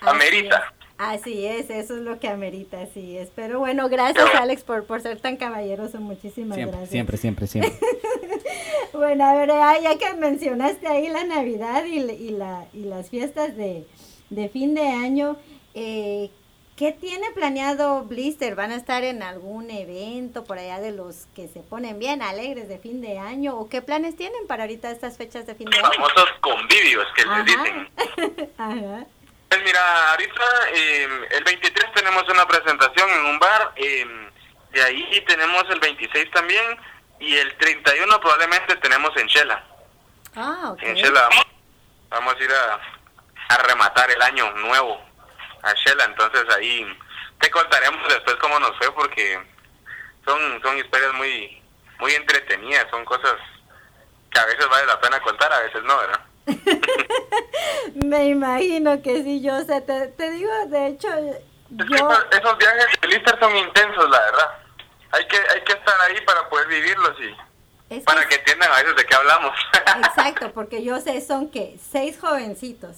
[0.00, 0.56] Así amerita.
[0.56, 0.76] es.
[0.98, 3.28] Así es, eso es lo que amerita, así es.
[3.36, 6.90] Pero bueno, gracias Alex por, por ser tan caballeroso, muchísimas Siempre, gracias.
[6.90, 7.72] siempre, siempre, siempre.
[8.92, 12.84] Bueno, a ver, ya, ya que mencionaste ahí la Navidad y, la- y, la, y
[12.84, 13.84] las fiestas de,
[14.30, 15.36] de fin de año,
[15.74, 16.30] eh,
[16.76, 18.54] ¿qué tiene planeado Blister?
[18.54, 22.68] ¿Van a estar en algún evento por allá de los que se ponen bien alegres
[22.68, 23.56] de fin de año?
[23.56, 25.90] ¿O qué planes tienen para ahorita estas fechas de fin de año?
[25.90, 27.38] Famosos convivios que Ajá.
[27.38, 27.90] les dicen.
[28.58, 29.06] Ajá.
[29.48, 30.42] Pues mira, ahorita
[30.74, 34.04] eh, el 23 tenemos una presentación en un bar, eh,
[34.72, 36.76] de ahí tenemos el 26 también
[37.20, 39.64] y el 31 probablemente tenemos en Shela.
[40.34, 40.82] Ah, ok.
[40.82, 41.46] En Shela vamos,
[42.10, 45.05] vamos a ir a, a rematar el año nuevo
[45.62, 46.86] a Shela, entonces ahí
[47.40, 49.38] te contaremos después cómo nos fue porque
[50.24, 51.62] son son historias muy
[51.98, 53.34] muy entretenidas, son cosas
[54.30, 56.20] que a veces vale la pena contar, a veces no, ¿verdad?
[57.94, 61.08] Me imagino que sí, yo sé, te, te digo, de hecho,
[61.70, 61.94] yo...
[61.96, 64.58] esos, esos viajes de Lister son intensos, la verdad.
[65.12, 67.28] Hay que hay que estar ahí para poder vivirlos y
[67.94, 69.56] es que- para que entiendan a veces de qué hablamos.
[70.06, 72.96] Exacto, porque yo sé, son que seis jovencitos.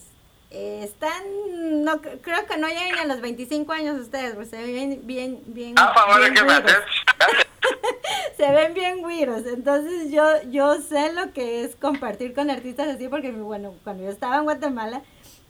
[0.50, 4.56] Eh, están, no cre- creo que no llegan a los 25 años ustedes, pues se
[4.56, 6.40] ven bien, bien, Ah, favor bien que
[8.36, 9.44] se ven bien güiros.
[9.46, 14.10] Entonces yo, yo sé lo que es compartir con artistas así, porque bueno, cuando yo
[14.10, 15.02] estaba en Guatemala,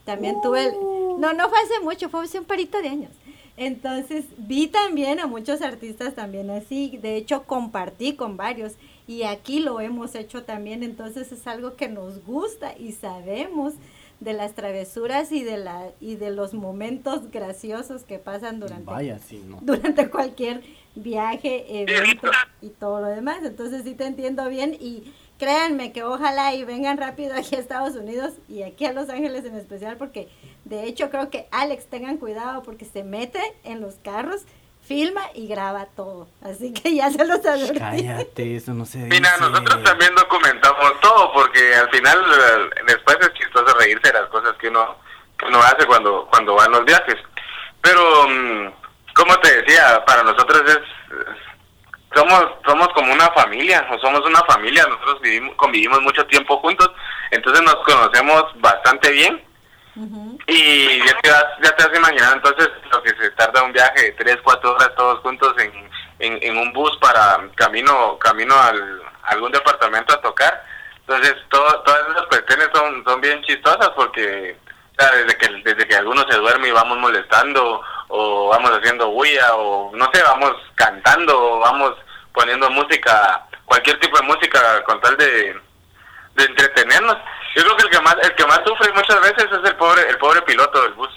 [0.04, 3.10] también tuve el, no, no fue hace mucho, fue hace un parito de años.
[3.56, 8.74] Entonces vi también a muchos artistas también así, de hecho compartí con varios
[9.06, 13.74] y aquí lo hemos hecho también, entonces es algo que nos gusta y sabemos
[14.20, 19.18] de las travesuras y de la y de los momentos graciosos que pasan durante Vaya,
[19.18, 19.58] sí, ¿no?
[19.62, 20.62] durante cualquier
[20.94, 23.44] viaje, evento y todo lo demás.
[23.44, 27.94] Entonces sí te entiendo bien y créanme que ojalá y vengan rápido aquí a Estados
[27.94, 30.28] Unidos y aquí a Los Ángeles en especial porque
[30.64, 34.42] de hecho creo que Alex tengan cuidado porque se mete en los carros,
[34.88, 36.26] filma y graba todo.
[36.42, 37.78] Así que ya se los advertí.
[37.78, 39.10] Cállate, eso no se dice.
[39.10, 44.28] Mira, nosotros también documentamos todo porque al final eh, después es chistoso reírse de las
[44.30, 44.96] cosas que uno
[45.38, 47.16] que uno hace cuando cuando van los viajes.
[47.82, 48.72] Pero mm,
[49.14, 50.80] como te decía, para nosotros es
[52.14, 56.90] somos somos como una familia, o somos una familia, nosotros vivimos convivimos mucho tiempo juntos,
[57.30, 59.44] entonces nos conocemos bastante bien.
[59.96, 60.38] Ujú.
[60.46, 62.68] Y ya te, vas, ya te vas imaginando entonces
[63.02, 66.96] que se tarda un viaje de 3, 4 horas todos juntos en, en, un bus
[66.98, 70.64] para camino camino al, algún departamento a tocar.
[71.00, 74.56] Entonces todo, todas esas cuestiones son, son bien chistosas porque
[74.98, 79.54] o desde que desde que alguno se duerme y vamos molestando o vamos haciendo bulla
[79.54, 81.94] o no sé, vamos cantando o vamos
[82.32, 85.56] poniendo música, cualquier tipo de música con tal de,
[86.34, 87.16] de entretenernos.
[87.56, 90.08] Yo creo que el que más el que más sufre muchas veces es el pobre
[90.08, 91.10] el pobre piloto del bus.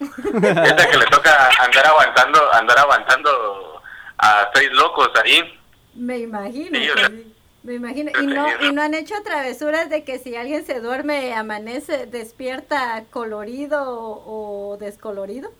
[0.00, 3.82] Este que le toca andar aguantando andar aguantando
[4.18, 5.60] a seis locos ahí.
[5.94, 6.78] Me imagino.
[6.78, 7.34] Sí, o que sea, sí.
[7.62, 8.10] Me imagino.
[8.20, 13.04] Y no, y no han hecho travesuras de que si alguien se duerme, amanece, despierta
[13.10, 15.50] colorido o, o descolorido.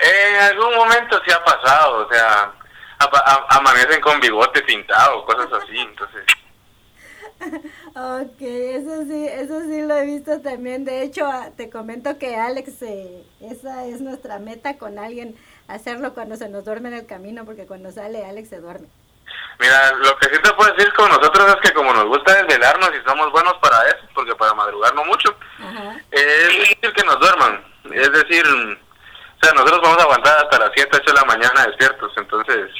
[0.00, 2.52] En algún momento sí ha pasado, o sea,
[3.50, 6.24] amanecen con bigote pintado, cosas así, entonces.
[7.94, 10.84] Ok, eso sí, eso sí lo he visto también.
[10.84, 15.36] De hecho, ah, te comento que Alex, eh, esa es nuestra meta con alguien,
[15.68, 18.88] hacerlo cuando se nos duerme en el camino, porque cuando sale Alex se duerme.
[19.58, 22.90] Mira, lo que sí te puedo decir con nosotros es que como nos gusta desvelarnos
[22.90, 25.34] y somos buenos para eso, porque para madrugar no mucho,
[26.10, 27.64] es difícil que nos duerman.
[27.92, 31.66] Es decir, o sea, nosotros vamos a aguantar hasta las 7, 8 de la mañana
[31.66, 32.12] despiertos.
[32.16, 32.70] Entonces,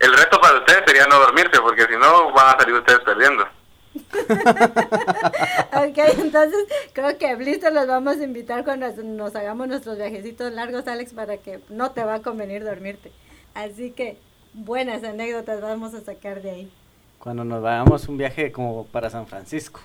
[0.00, 3.48] el reto para ustedes sería no dormirse, porque si no, van a salir ustedes perdiendo.
[5.72, 10.52] ok, entonces creo que a Blister los vamos a invitar cuando nos hagamos nuestros viajecitos
[10.52, 13.10] largos, Alex, para que no te va a convenir dormirte.
[13.54, 14.16] Así que
[14.52, 16.72] buenas anécdotas vamos a sacar de ahí.
[17.18, 19.80] Cuando nos vayamos un viaje como para San Francisco.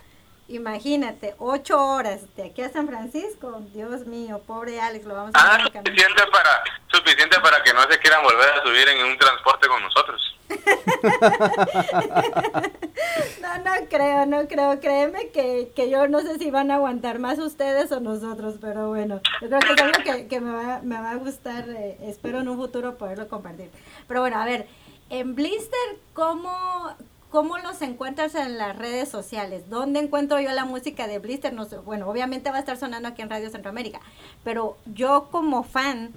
[0.47, 3.61] Imagínate, ocho horas de aquí a San Francisco.
[3.73, 7.97] Dios mío, pobre Alex, lo vamos a ah, suficiente para, suficiente para que no se
[7.97, 10.34] quieran volver a subir en un transporte con nosotros.
[13.41, 14.79] No, no creo, no creo.
[14.79, 18.89] Créeme que, que yo no sé si van a aguantar más ustedes o nosotros, pero
[18.89, 21.69] bueno, yo creo que es algo que, me, va, me va a gustar.
[21.69, 23.69] Eh, espero en un futuro poderlo compartir.
[24.07, 24.67] Pero bueno, a ver,
[25.09, 26.51] en Blister, ¿cómo,
[27.35, 29.69] ¿Cómo los encuentras en las redes sociales?
[29.69, 31.51] ¿Dónde encuentro yo la música de Blister?
[31.51, 33.99] No sé, bueno, obviamente va a estar sonando aquí en Radio Centroamérica,
[34.45, 36.13] pero yo como fan,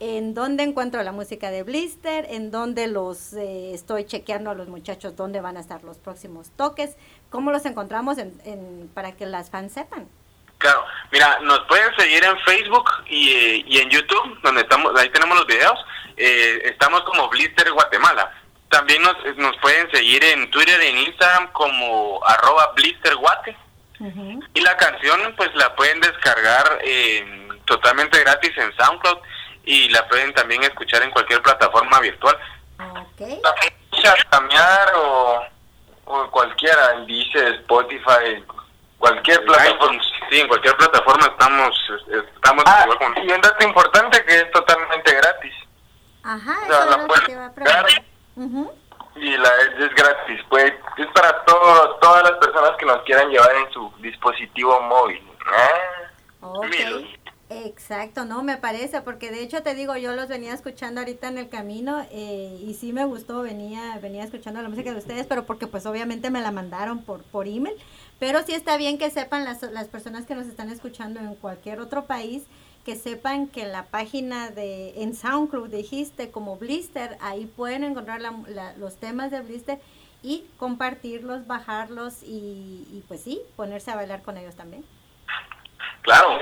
[0.00, 2.26] ¿en dónde encuentro la música de Blister?
[2.30, 5.14] ¿En dónde los eh, estoy chequeando a los muchachos?
[5.16, 6.96] ¿Dónde van a estar los próximos toques?
[7.30, 10.08] ¿Cómo los encontramos en, para que las fans sepan?
[10.58, 15.38] Claro, mira, nos pueden seguir en Facebook y, y en YouTube, donde estamos, ahí tenemos
[15.38, 15.78] los videos.
[16.16, 18.30] Eh, estamos como Blister Guatemala.
[18.68, 23.56] También nos, nos pueden seguir en Twitter y en Instagram como arroba blisterguate.
[24.54, 29.18] Y la canción pues la pueden descargar eh, totalmente gratis en SoundCloud
[29.64, 32.36] y la pueden también escuchar en cualquier plataforma virtual.
[33.14, 33.40] Okay.
[34.30, 35.44] cambiar o,
[36.06, 38.42] o cualquiera, dice Spotify,
[38.98, 40.02] cualquier plataforma.
[40.30, 41.76] Sí, en cualquier plataforma estamos.
[42.34, 42.86] estamos ah,
[43.22, 45.54] y un dato importante que es totalmente gratis.
[46.22, 48.80] Ajá, eso la pueden
[49.16, 53.54] y la es, gratis, pues es para todo, todas las personas que nos quieran llevar
[53.56, 55.22] en su dispositivo móvil.
[55.46, 56.10] Ah,
[57.52, 61.36] Exacto, no me parece, porque de hecho te digo, yo los venía escuchando ahorita en
[61.36, 65.44] el camino eh, y sí me gustó, venía venía escuchando la música de ustedes, pero
[65.46, 67.74] porque pues obviamente me la mandaron por por email,
[68.20, 71.80] pero sí está bien que sepan las, las personas que nos están escuchando en cualquier
[71.80, 72.44] otro país
[72.84, 78.22] que sepan que la página de en SoundCloud dijiste como Blister, ahí pueden encontrar
[78.78, 79.80] los temas de Blister
[80.22, 84.84] y compartirlos, bajarlos y, pues sí, ponerse a bailar con ellos también.
[86.02, 86.38] Claro.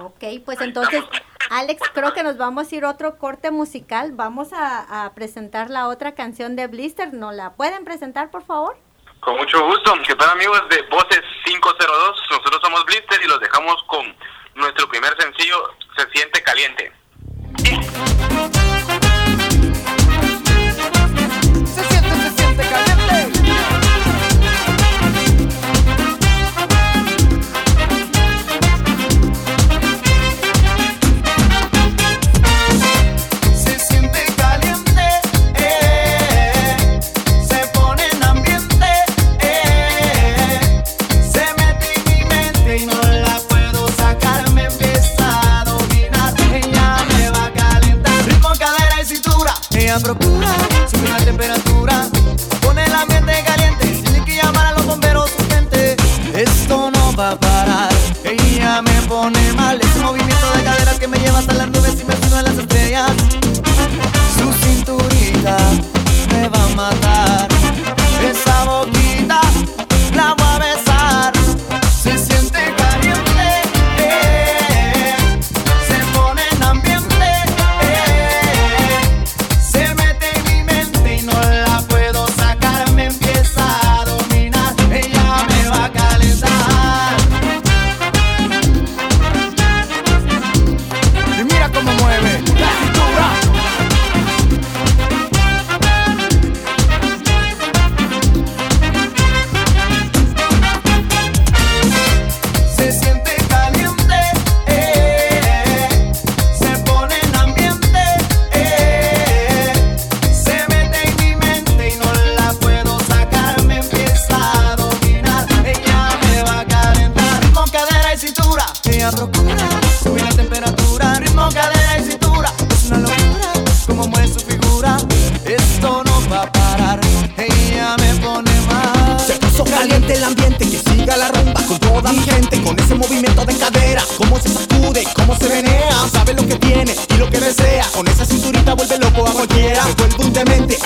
[0.00, 1.02] Ok, pues entonces,
[1.50, 4.12] Alex, creo que nos vamos a ir otro corte musical.
[4.12, 7.12] Vamos a, a presentar la otra canción de Blister.
[7.12, 8.76] ¿Nos la pueden presentar, por favor?
[9.20, 9.94] Con mucho gusto.
[10.06, 12.22] ¿Qué tal, amigos de Voces 502?
[12.30, 14.14] Nosotros somos Blister y los dejamos con
[14.54, 15.56] nuestro primer sencillo,
[15.96, 16.92] Se siente caliente.
[50.00, 50.54] Procura
[50.90, 52.08] subir la temperatura,
[52.60, 55.96] pone el ambiente caliente, tiene que llamar a los bomberos urgente.
[56.34, 57.88] Esto no va a parar,
[58.24, 62.04] ella me pone mal, ese movimiento de caderas que me lleva hasta las nubes y
[62.04, 63.12] me suena en las estrellas.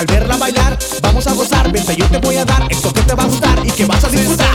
[0.03, 0.79] Al verla bailar.
[1.01, 3.67] Vamos a gozar, vente, yo te voy a dar esto que te va a gustar
[3.67, 4.52] y que vas a disfrutar.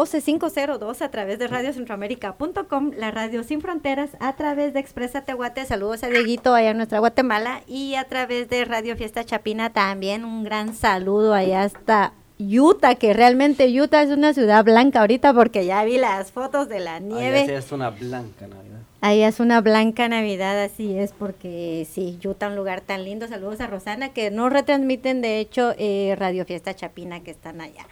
[0.00, 5.26] Programa Voces 502 a través de radiocentroamérica.com, la radio sin fronteras, a través de Expresa
[5.26, 9.74] Tehuate, saludos a Dieguito allá en nuestra Guatemala, y a través de Radio Fiesta Chapina
[9.74, 15.34] también un gran saludo allá hasta Utah, que realmente Utah es una ciudad blanca ahorita
[15.34, 17.40] porque ya vi las fotos de la nieve.
[17.40, 18.80] Ahí es una blanca Navidad.
[19.02, 23.28] Ahí es una blanca Navidad, así es, porque sí, Utah, un lugar tan lindo.
[23.28, 27.86] Saludos a Rosana, que nos retransmiten, de hecho, eh, Radio Fiesta Chapina, que están allá.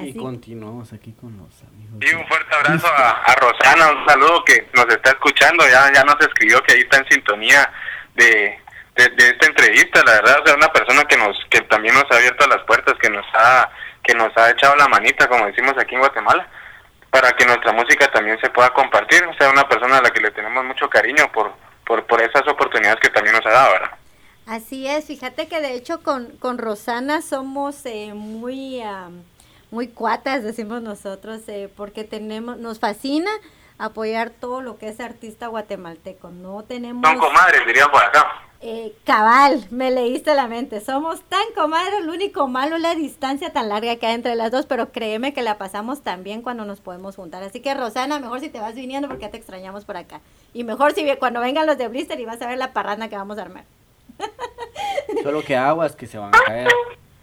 [0.00, 1.98] Y continuamos aquí con los amigos.
[2.00, 6.20] Y un fuerte abrazo a, Rosana, un saludo que nos está escuchando, ya, ya nos
[6.20, 7.72] escribió que ahí está en sintonía
[8.14, 8.58] de,
[8.96, 12.16] de, esta entrevista, la verdad, o sea, una persona que nos que también nos ha
[12.16, 13.70] abierto las puertas, que nos ha
[14.02, 16.46] que nos ha echado la manita, como decimos aquí en Guatemala,
[17.10, 20.20] para que nuestra música también se pueda compartir, o sea, una persona a la que
[20.20, 21.52] le tenemos mucho cariño por
[21.86, 23.90] por, por esas oportunidades que también nos ha dado, ¿verdad?
[24.46, 28.82] Así es, fíjate que de hecho con, con Rosana somos eh, muy
[29.74, 33.30] muy cuatas, decimos nosotros, eh, porque tenemos, nos fascina
[33.76, 36.30] apoyar todo lo que es artista guatemalteco.
[36.30, 37.06] No tenemos...
[37.06, 38.24] Son comadres, dirían por acá.
[38.60, 40.80] Eh, cabal, me leíste la mente.
[40.80, 44.50] Somos tan comadres, lo único malo es la distancia tan larga que hay entre las
[44.52, 47.42] dos, pero créeme que la pasamos tan bien cuando nos podemos juntar.
[47.42, 50.20] Así que Rosana, mejor si te vas viniendo porque ya te extrañamos por acá.
[50.54, 53.16] Y mejor si cuando vengan los de Blister y vas a ver la parranda que
[53.16, 53.64] vamos a armar.
[55.22, 56.68] Solo que aguas que se van a caer.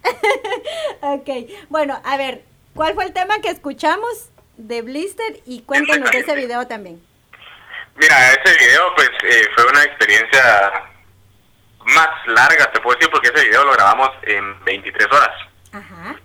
[1.02, 1.30] ok,
[1.70, 2.44] bueno, a ver,
[2.76, 5.42] ¿cuál fue el tema que escuchamos de Blister?
[5.46, 7.02] Y cuéntanos de ese video también.
[7.96, 10.72] Mira, ese video pues eh, fue una experiencia
[11.86, 15.30] más larga, te puedo decir, porque ese video lo grabamos en 23 horas.
[15.74, 16.16] Ajá.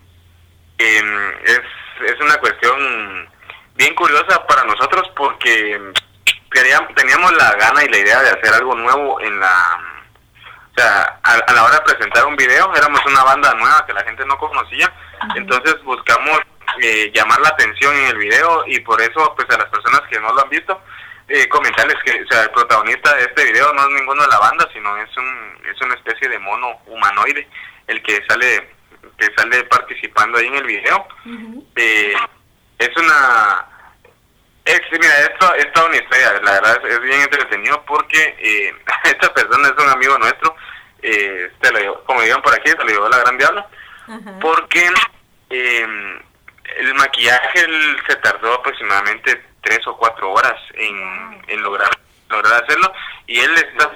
[0.78, 1.60] Em, es,
[2.06, 3.28] es una cuestión
[3.74, 5.80] bien curiosa para nosotros porque
[6.94, 9.85] teníamos la gana y la idea de hacer algo nuevo en la
[10.76, 14.04] o sea, a, la hora de presentar un video, éramos una banda nueva que la
[14.04, 14.92] gente no conocía,
[15.34, 16.38] entonces buscamos
[16.82, 20.20] eh, llamar la atención en el video y por eso, pues a las personas que
[20.20, 20.78] no lo han visto,
[21.28, 24.38] eh, comentarles que o sea, el protagonista de este video no es ninguno de la
[24.38, 27.48] banda, sino es un es una especie de mono humanoide
[27.86, 28.76] el que sale
[29.18, 31.08] que sale participando ahí en el video.
[31.74, 32.14] eh,
[32.78, 33.66] es una
[34.66, 39.32] es, mira, esto es toda una historia, la verdad es, bien entretenido porque eh, esta
[39.32, 40.54] persona es un amigo nuestro,
[41.02, 43.66] eh, te lo como digan por aquí, se lo llevó la gran diabla,
[44.40, 44.90] porque
[45.50, 45.86] eh,
[46.76, 47.66] el maquillaje
[48.08, 51.90] se tardó aproximadamente tres o cuatro horas en, en lograr
[52.28, 52.92] lograr hacerlo
[53.26, 53.90] y él está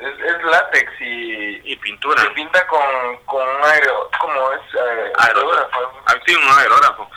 [0.00, 2.22] es, látex y, pintura.
[2.22, 2.80] se pinta con,
[3.24, 6.02] con un aero, como es eh, aerógrafo.
[6.06, 7.08] Ah, sí, un aerógrafo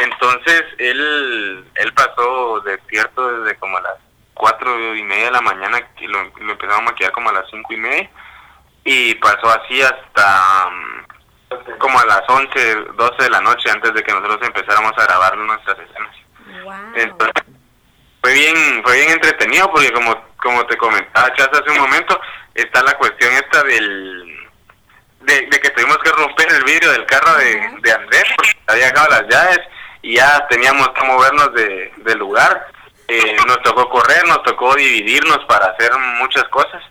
[0.00, 3.94] entonces él, él pasó despierto desde como a las
[4.34, 7.72] cuatro y media de la mañana y lo, empezamos a maquillar como a las cinco
[7.72, 8.10] y media
[8.84, 14.02] y pasó así hasta mm, como a las once, doce de la noche antes de
[14.02, 16.16] que nosotros empezáramos a grabar nuestras escenas.
[16.96, 17.44] Entonces,
[18.20, 22.20] fue bien, fue bien entretenido porque como, como te comentaba Chas hace un momento,
[22.54, 24.34] está la cuestión esta del
[25.20, 29.08] de, que tuvimos que romper el vidrio del carro de, de Andrés porque había dejado
[29.10, 29.60] las llaves
[30.04, 32.68] y ya teníamos que movernos de, del lugar.
[33.08, 36.82] Eh, nos tocó correr, nos tocó dividirnos para hacer muchas cosas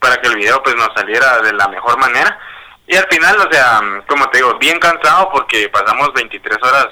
[0.00, 2.38] para que el video pues nos saliera de la mejor manera.
[2.86, 6.88] Y al final, o sea, como te digo, bien cansado porque pasamos 23 horas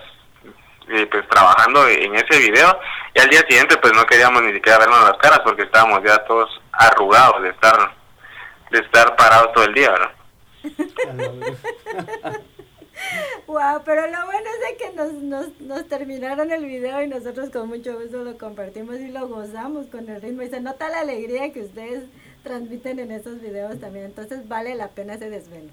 [0.90, 2.78] eh, pues trabajando en ese video
[3.14, 6.18] Y al día siguiente pues no queríamos ni siquiera vernos las caras porque estábamos ya
[6.24, 7.94] todos arrugados de estar
[8.70, 9.94] de estar parados todo el día.
[13.46, 17.50] Wow, pero lo bueno es de que nos, nos, nos terminaron el video y nosotros
[17.50, 21.00] con mucho gusto lo compartimos y lo gozamos con el ritmo y se nota la
[21.00, 22.04] alegría que ustedes
[22.42, 25.70] transmiten en esos videos también, entonces vale la pena ese desvelo.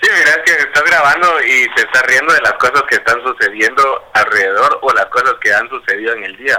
[0.00, 3.22] Sí, mira, es que estás grabando y te estás riendo de las cosas que están
[3.22, 6.58] sucediendo alrededor o las cosas que han sucedido en el día.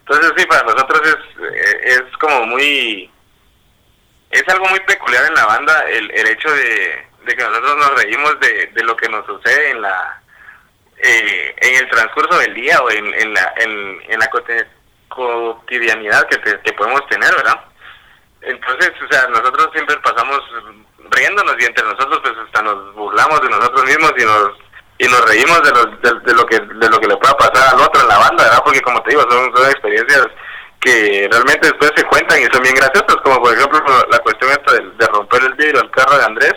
[0.00, 3.10] Entonces sí, para nosotros es, eh, es como muy...
[4.30, 7.94] Es algo muy peculiar en la banda el, el hecho de, de que nosotros nos
[8.02, 10.22] reímos de, de lo que nos sucede en la
[10.98, 14.28] eh, en el transcurso del día o en, en la en, en la
[15.08, 17.60] cotidianidad que, te- que podemos tener, ¿verdad?
[18.42, 20.40] Entonces, o sea, nosotros siempre pasamos
[21.10, 24.50] riéndonos y entre nosotros pues hasta nos burlamos de nosotros mismos y nos
[24.98, 27.74] y nos reímos de, los, de, de lo que de lo que le pueda pasar
[27.74, 28.62] al otro en la banda, ¿verdad?
[28.64, 30.26] Porque como te digo, son, son experiencias
[30.80, 34.72] que realmente después se cuentan y son bien graciosas, como por ejemplo la cuestión esta
[34.72, 36.54] de, de romper el vidrio al carro de Andrés,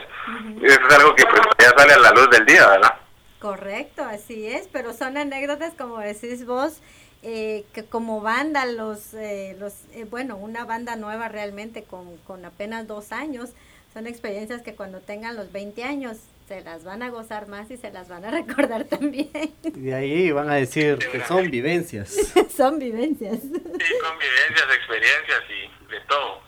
[0.62, 2.94] eso es algo que pues ya sale a la luz del día, ¿verdad?
[3.40, 6.82] Correcto, así es, pero son anécdotas como decís vos,
[7.24, 12.44] eh, que como banda, los, eh, los eh, bueno, una banda nueva realmente con, con
[12.46, 13.52] apenas dos años,
[13.94, 16.18] son experiencias que cuando tengan los 20 años
[16.50, 19.30] se las van a gozar más y se las van a recordar también.
[19.64, 22.10] Y de ahí van a decir que son vivencias.
[22.56, 23.40] son vivencias.
[23.40, 26.42] Sí, convivencias, experiencias y de todo.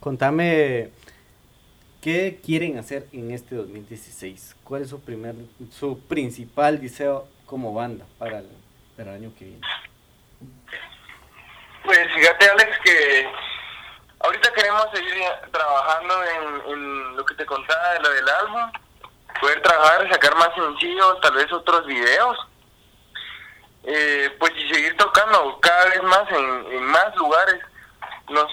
[0.00, 0.90] Contame,
[2.00, 4.56] ¿qué quieren hacer en este 2016?
[4.64, 5.34] ¿Cuál es su primer,
[5.70, 8.48] su principal deseo como banda para el,
[8.96, 9.66] para año que viene?
[11.84, 13.28] Pues fíjate, Alex, que
[14.20, 18.72] ahorita queremos seguir trabajando en, en lo que te contaba de lo del álbum,
[19.40, 22.38] poder trabajar, sacar más sencillos, tal vez otros videos,
[23.84, 27.60] eh, pues y seguir tocando cada vez más en, en más lugares.
[28.28, 28.50] Nos,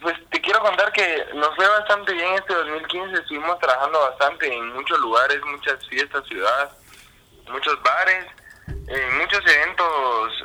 [0.00, 4.72] pues te quiero contar que nos fue bastante bien este 2015, estuvimos trabajando bastante en
[4.74, 6.70] muchos lugares, muchas fiestas, ciudades,
[7.48, 8.26] muchos bares,
[8.88, 10.44] en muchos eventos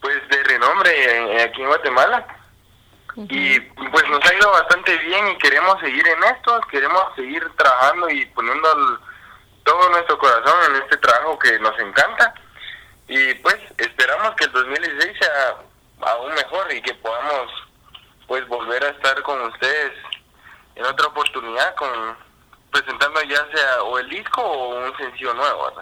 [0.00, 2.26] pues de renombre en- aquí en Guatemala.
[3.30, 8.10] Y pues nos ha ido bastante bien y queremos seguir en esto, queremos seguir trabajando
[8.10, 8.98] y poniendo el-
[9.64, 12.34] todo nuestro corazón en este trabajo que nos encanta.
[13.08, 15.56] Y pues esperamos que el 2016 sea
[16.02, 17.50] aún mejor y que podamos
[18.26, 19.92] pues volver a estar con ustedes
[20.74, 21.88] en otra oportunidad con
[22.70, 25.72] presentando ya sea o el disco o un sencillo nuevo.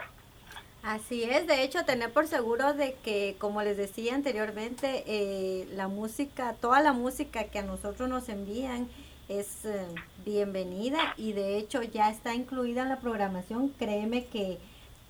[0.82, 5.88] Así es, de hecho, tener por seguro de que, como les decía anteriormente, eh, la
[5.88, 8.88] música, toda la música que a nosotros nos envían
[9.28, 9.86] es eh,
[10.24, 13.70] bienvenida y de hecho ya está incluida en la programación.
[13.70, 14.58] Créeme que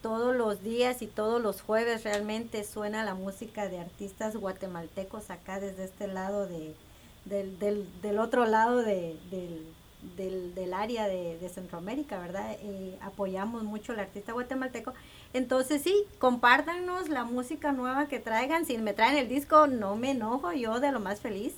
[0.01, 5.59] todos los días y todos los jueves realmente suena la música de artistas guatemaltecos acá
[5.59, 6.75] desde este lado de,
[7.25, 12.57] del, del, del otro lado de, del, del, área de, de Centroamérica, ¿verdad?
[12.63, 14.93] Eh, apoyamos mucho al artista guatemalteco.
[15.33, 18.67] Entonces sí, compártanos la música nueva que traigan.
[18.67, 21.55] Si me traen el disco, no me enojo, yo de lo más feliz.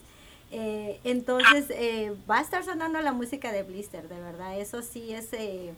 [0.52, 4.58] Eh, entonces eh, va a estar sonando la música de Blister, de verdad.
[4.58, 5.74] Eso sí es, eh,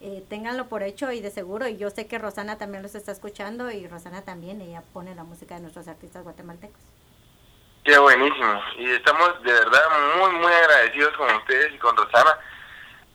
[0.00, 1.66] eh, ténganlo por hecho y de seguro.
[1.66, 5.24] Y yo sé que Rosana también los está escuchando y Rosana también, ella pone la
[5.24, 6.80] música de nuestros artistas guatemaltecos.
[7.84, 8.62] Qué buenísimo.
[8.78, 9.82] Y estamos de verdad
[10.16, 12.38] muy, muy agradecidos con ustedes y con Rosana.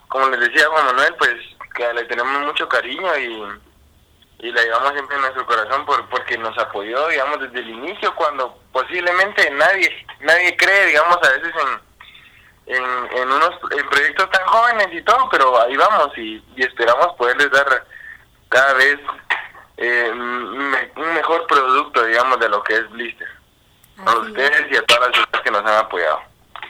[0.09, 1.36] Como les decía Juan Manuel, pues
[1.74, 6.38] que le tenemos mucho cariño y, y la llevamos siempre en nuestro corazón por, porque
[6.38, 11.53] nos apoyó, digamos, desde el inicio, cuando posiblemente nadie nadie cree, digamos, a veces
[12.65, 17.51] en, en, unos en proyectos tan jóvenes y todo, pero ahí vamos y, esperamos poderles
[17.51, 17.86] dar
[18.49, 18.99] cada vez
[19.78, 23.37] eh, un mejor producto, digamos, de lo que es Blister
[24.06, 24.28] a es.
[24.28, 26.20] ustedes y a todas las personas que nos han apoyado.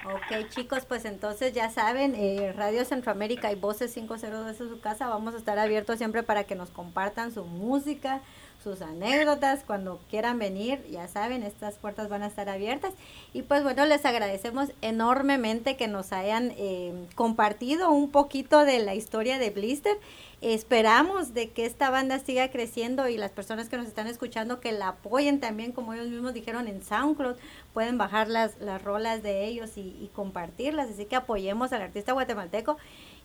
[0.05, 5.09] Ok, chicos, pues entonces ya saben, eh, Radio Centroamérica y Voces 502 es su casa.
[5.09, 8.21] Vamos a estar abiertos siempre para que nos compartan su música,
[8.67, 12.93] sus anécdotas, cuando quieran venir, ya saben, estas puertas van a estar abiertas.
[13.33, 18.93] Y pues bueno, les agradecemos enormemente que nos hayan eh, compartido un poquito de la
[18.93, 19.97] historia de Blister.
[20.41, 24.73] Esperamos de que esta banda siga creciendo y las personas que nos están escuchando que
[24.73, 27.37] la apoyen también, como ellos mismos dijeron en SoundCloud,
[27.73, 30.89] pueden bajar las, las rolas de ellos y, compartirlas.
[30.89, 32.77] Así que apoyemos al artista guatemalteco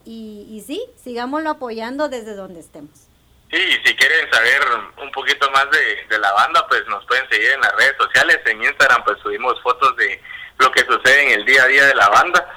[0.05, 3.12] y sí, sigámoslo apoyando desde donde estemos.
[3.53, 4.63] Sí, si quieren saber
[4.97, 8.41] un poquito más de, de la banda, pues nos pueden seguir en las redes sociales.
[8.47, 10.23] En Instagram pues subimos fotos de
[10.59, 12.49] lo que sucede en el día a día de la banda.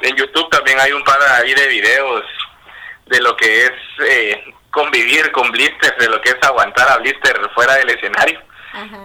[0.00, 2.24] En YouTube también hay un par ahí de videos
[3.06, 3.72] de lo que es
[4.06, 8.40] eh, convivir con Blister, de lo que es aguantar a Blister fuera del escenario.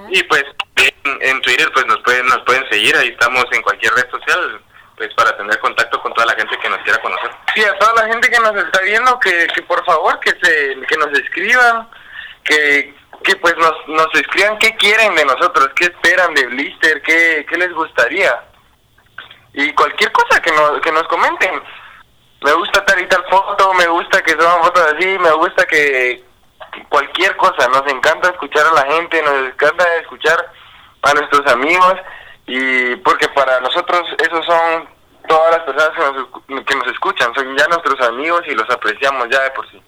[0.09, 0.45] Y pues
[0.77, 4.61] en, en, Twitter pues nos pueden, nos pueden seguir, ahí estamos en cualquier red social,
[4.97, 7.29] pues para tener contacto con toda la gente que nos quiera conocer.
[7.53, 10.75] Sí, a toda la gente que nos está viendo, que, que por favor que se
[10.87, 11.87] que nos escriban,
[12.43, 17.45] que, que pues nos, nos escriban qué quieren de nosotros, qué esperan de Blister, qué,
[17.47, 18.43] qué les gustaría.
[19.53, 21.61] Y cualquier cosa que nos, que nos comenten.
[22.41, 26.23] Me gusta tal y tal foto, me gusta que son fotos así, me gusta que,
[26.89, 27.67] cualquier cosa.
[27.67, 30.51] Nos encanta escuchar a la gente, nos encanta escuchar
[31.03, 31.95] a nuestros amigos
[32.47, 34.87] y porque para nosotros esos son
[35.27, 39.27] todas las personas que nos, que nos escuchan, son ya nuestros amigos y los apreciamos
[39.29, 39.81] ya de por sí.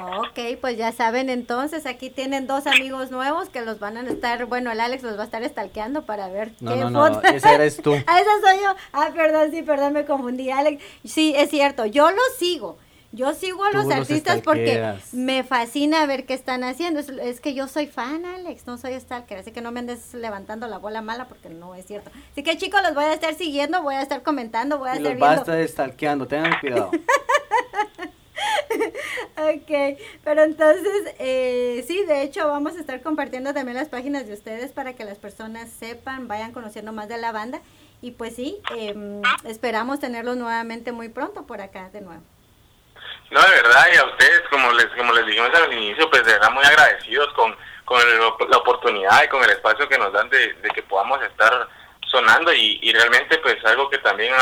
[0.00, 4.44] Ok, pues ya saben entonces, aquí tienen dos amigos nuevos que los van a estar,
[4.44, 7.22] bueno, el Alex los va a estar estalqueando para ver no, qué no, foto.
[7.22, 7.94] No, esa eres tú.
[8.06, 8.74] ah, esa soy yo.
[8.92, 10.82] Ah, perdón, sí, perdón, me confundí, Alex.
[11.04, 12.78] Sí, es cierto, yo los sigo.
[13.10, 17.00] Yo sigo a los Tú los artistas porque me fascina ver qué están haciendo.
[17.00, 20.12] Es, es que yo soy fan, Alex, no soy stalker, así que no me andes
[20.12, 22.10] levantando la bola mala porque no es cierto.
[22.32, 24.98] Así que chicos, los voy a estar siguiendo, voy a estar comentando, voy a Y
[24.98, 25.40] estar los viendo.
[25.40, 26.90] estar stalkeando, tengan cuidado.
[29.36, 34.32] Ok, pero entonces, eh, sí, de hecho vamos a estar compartiendo también las páginas de
[34.34, 37.60] ustedes para que las personas sepan, vayan conociendo más de la banda.
[38.00, 42.22] Y pues sí, em, esperamos tenerlos nuevamente muy pronto por acá de nuevo.
[43.30, 46.32] No, de verdad, y a ustedes, como les como les dijimos al inicio, pues de
[46.32, 47.54] verdad muy agradecidos con,
[47.84, 48.18] con el-
[48.48, 51.68] la oportunidad y con el espacio que nos dan de, que podamos estar
[52.06, 54.32] sonando y, y realmente pues algo que también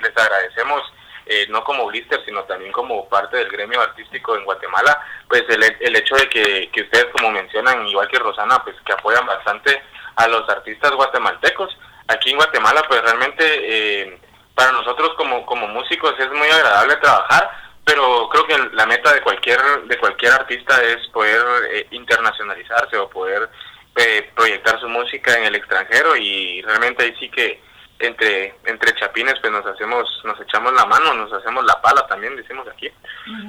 [0.00, 0.80] les agradecemos,
[1.26, 5.64] eh, no como Blister, sino también como parte del gremio artístico en Guatemala, pues el,
[5.80, 9.82] el hecho de que, que ustedes como mencionan, igual que Rosana, pues que apoyan bastante
[10.14, 11.76] a los artistas guatemaltecos.
[12.06, 14.20] Aquí en Guatemala pues realmente eh,
[14.54, 17.50] para nosotros como, como músicos es muy agradable trabajar,
[17.86, 23.08] pero creo que la meta de cualquier de cualquier artista es poder eh, internacionalizarse o
[23.08, 23.48] poder
[23.94, 27.60] eh, proyectar su música en el extranjero y realmente ahí sí que
[27.98, 32.36] entre entre chapines pues nos hacemos nos echamos la mano nos hacemos la pala también
[32.36, 32.90] decimos aquí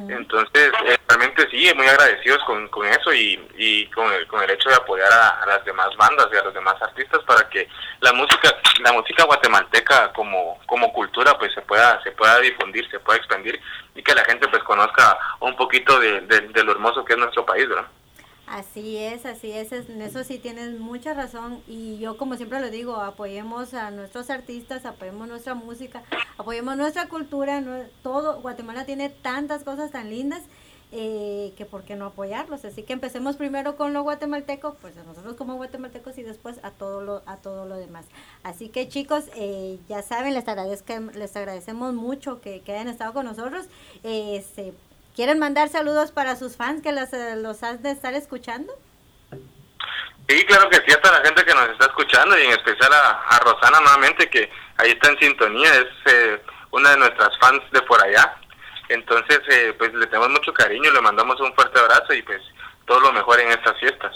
[0.10, 4.50] entonces eh, realmente sí muy agradecidos con, con eso y, y con el con el
[4.52, 7.68] hecho de apoyar a, a las demás bandas y a los demás artistas para que
[8.00, 13.00] la música la música guatemalteca como como cultura pues se pueda se pueda difundir se
[13.00, 13.60] pueda expandir
[13.96, 17.20] y que la gente pues conozca un poquito de, de- de lo hermoso que es
[17.20, 17.88] nuestro país ¿verdad?
[18.48, 22.70] Así es, así es, en eso sí tienes mucha razón y yo como siempre lo
[22.70, 26.02] digo, apoyemos a nuestros artistas, apoyemos nuestra música,
[26.38, 30.44] apoyemos nuestra cultura, nue- todo, Guatemala tiene tantas cosas tan lindas
[30.94, 35.04] eh, que por qué no apoyarlos, así que empecemos primero con lo guatemalteco, pues a
[35.04, 38.06] nosotros como guatemaltecos y después a todo lo, a todo lo demás.
[38.44, 40.46] Así que chicos, eh, ya saben, les,
[41.16, 43.66] les agradecemos mucho que, hayan estado con nosotros.
[44.04, 44.42] Eh,
[45.18, 48.72] ¿Quieren mandar saludos para sus fans que las, eh, los han de estar escuchando?
[50.30, 52.94] Sí, claro que sí, a toda la gente que nos está escuchando y en especial
[52.94, 54.48] a, a Rosana nuevamente que
[54.78, 56.40] ahí está en sintonía, es eh,
[56.70, 58.36] una de nuestras fans de por allá.
[58.90, 62.40] Entonces, eh, pues le tenemos mucho cariño, le mandamos un fuerte abrazo y pues
[62.86, 64.16] todo lo mejor en estas fiestas.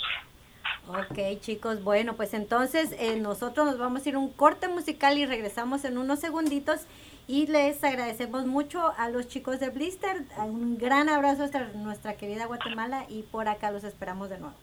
[0.88, 5.26] Ok, chicos, bueno, pues entonces eh, nosotros nos vamos a ir un corte musical y
[5.26, 6.82] regresamos en unos segunditos
[7.28, 12.46] y les agradecemos mucho a los chicos de Blister, un gran abrazo hasta nuestra querida
[12.46, 14.56] Guatemala y por acá los esperamos de nuevo.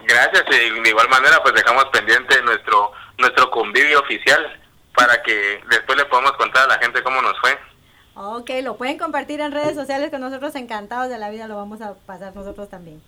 [0.00, 4.60] Gracias y de igual manera pues dejamos pendiente nuestro nuestro convivio oficial
[4.94, 7.58] para que después le podamos contar a la gente cómo nos fue.
[8.14, 11.80] Ok, lo pueden compartir en redes sociales con nosotros encantados de la vida, lo vamos
[11.80, 13.02] a pasar nosotros también.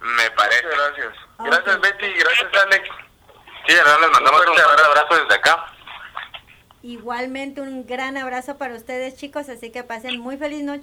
[0.00, 0.66] Me parece.
[0.66, 1.14] Gracias.
[1.38, 1.46] Ok.
[1.46, 2.88] Gracias Betty, gracias Alex.
[3.66, 5.66] Sí, verdad les mandamos un fuerte abrazo desde acá.
[6.82, 10.78] Igualmente un gran abrazo para ustedes chicos, así que pasen muy feliz noche.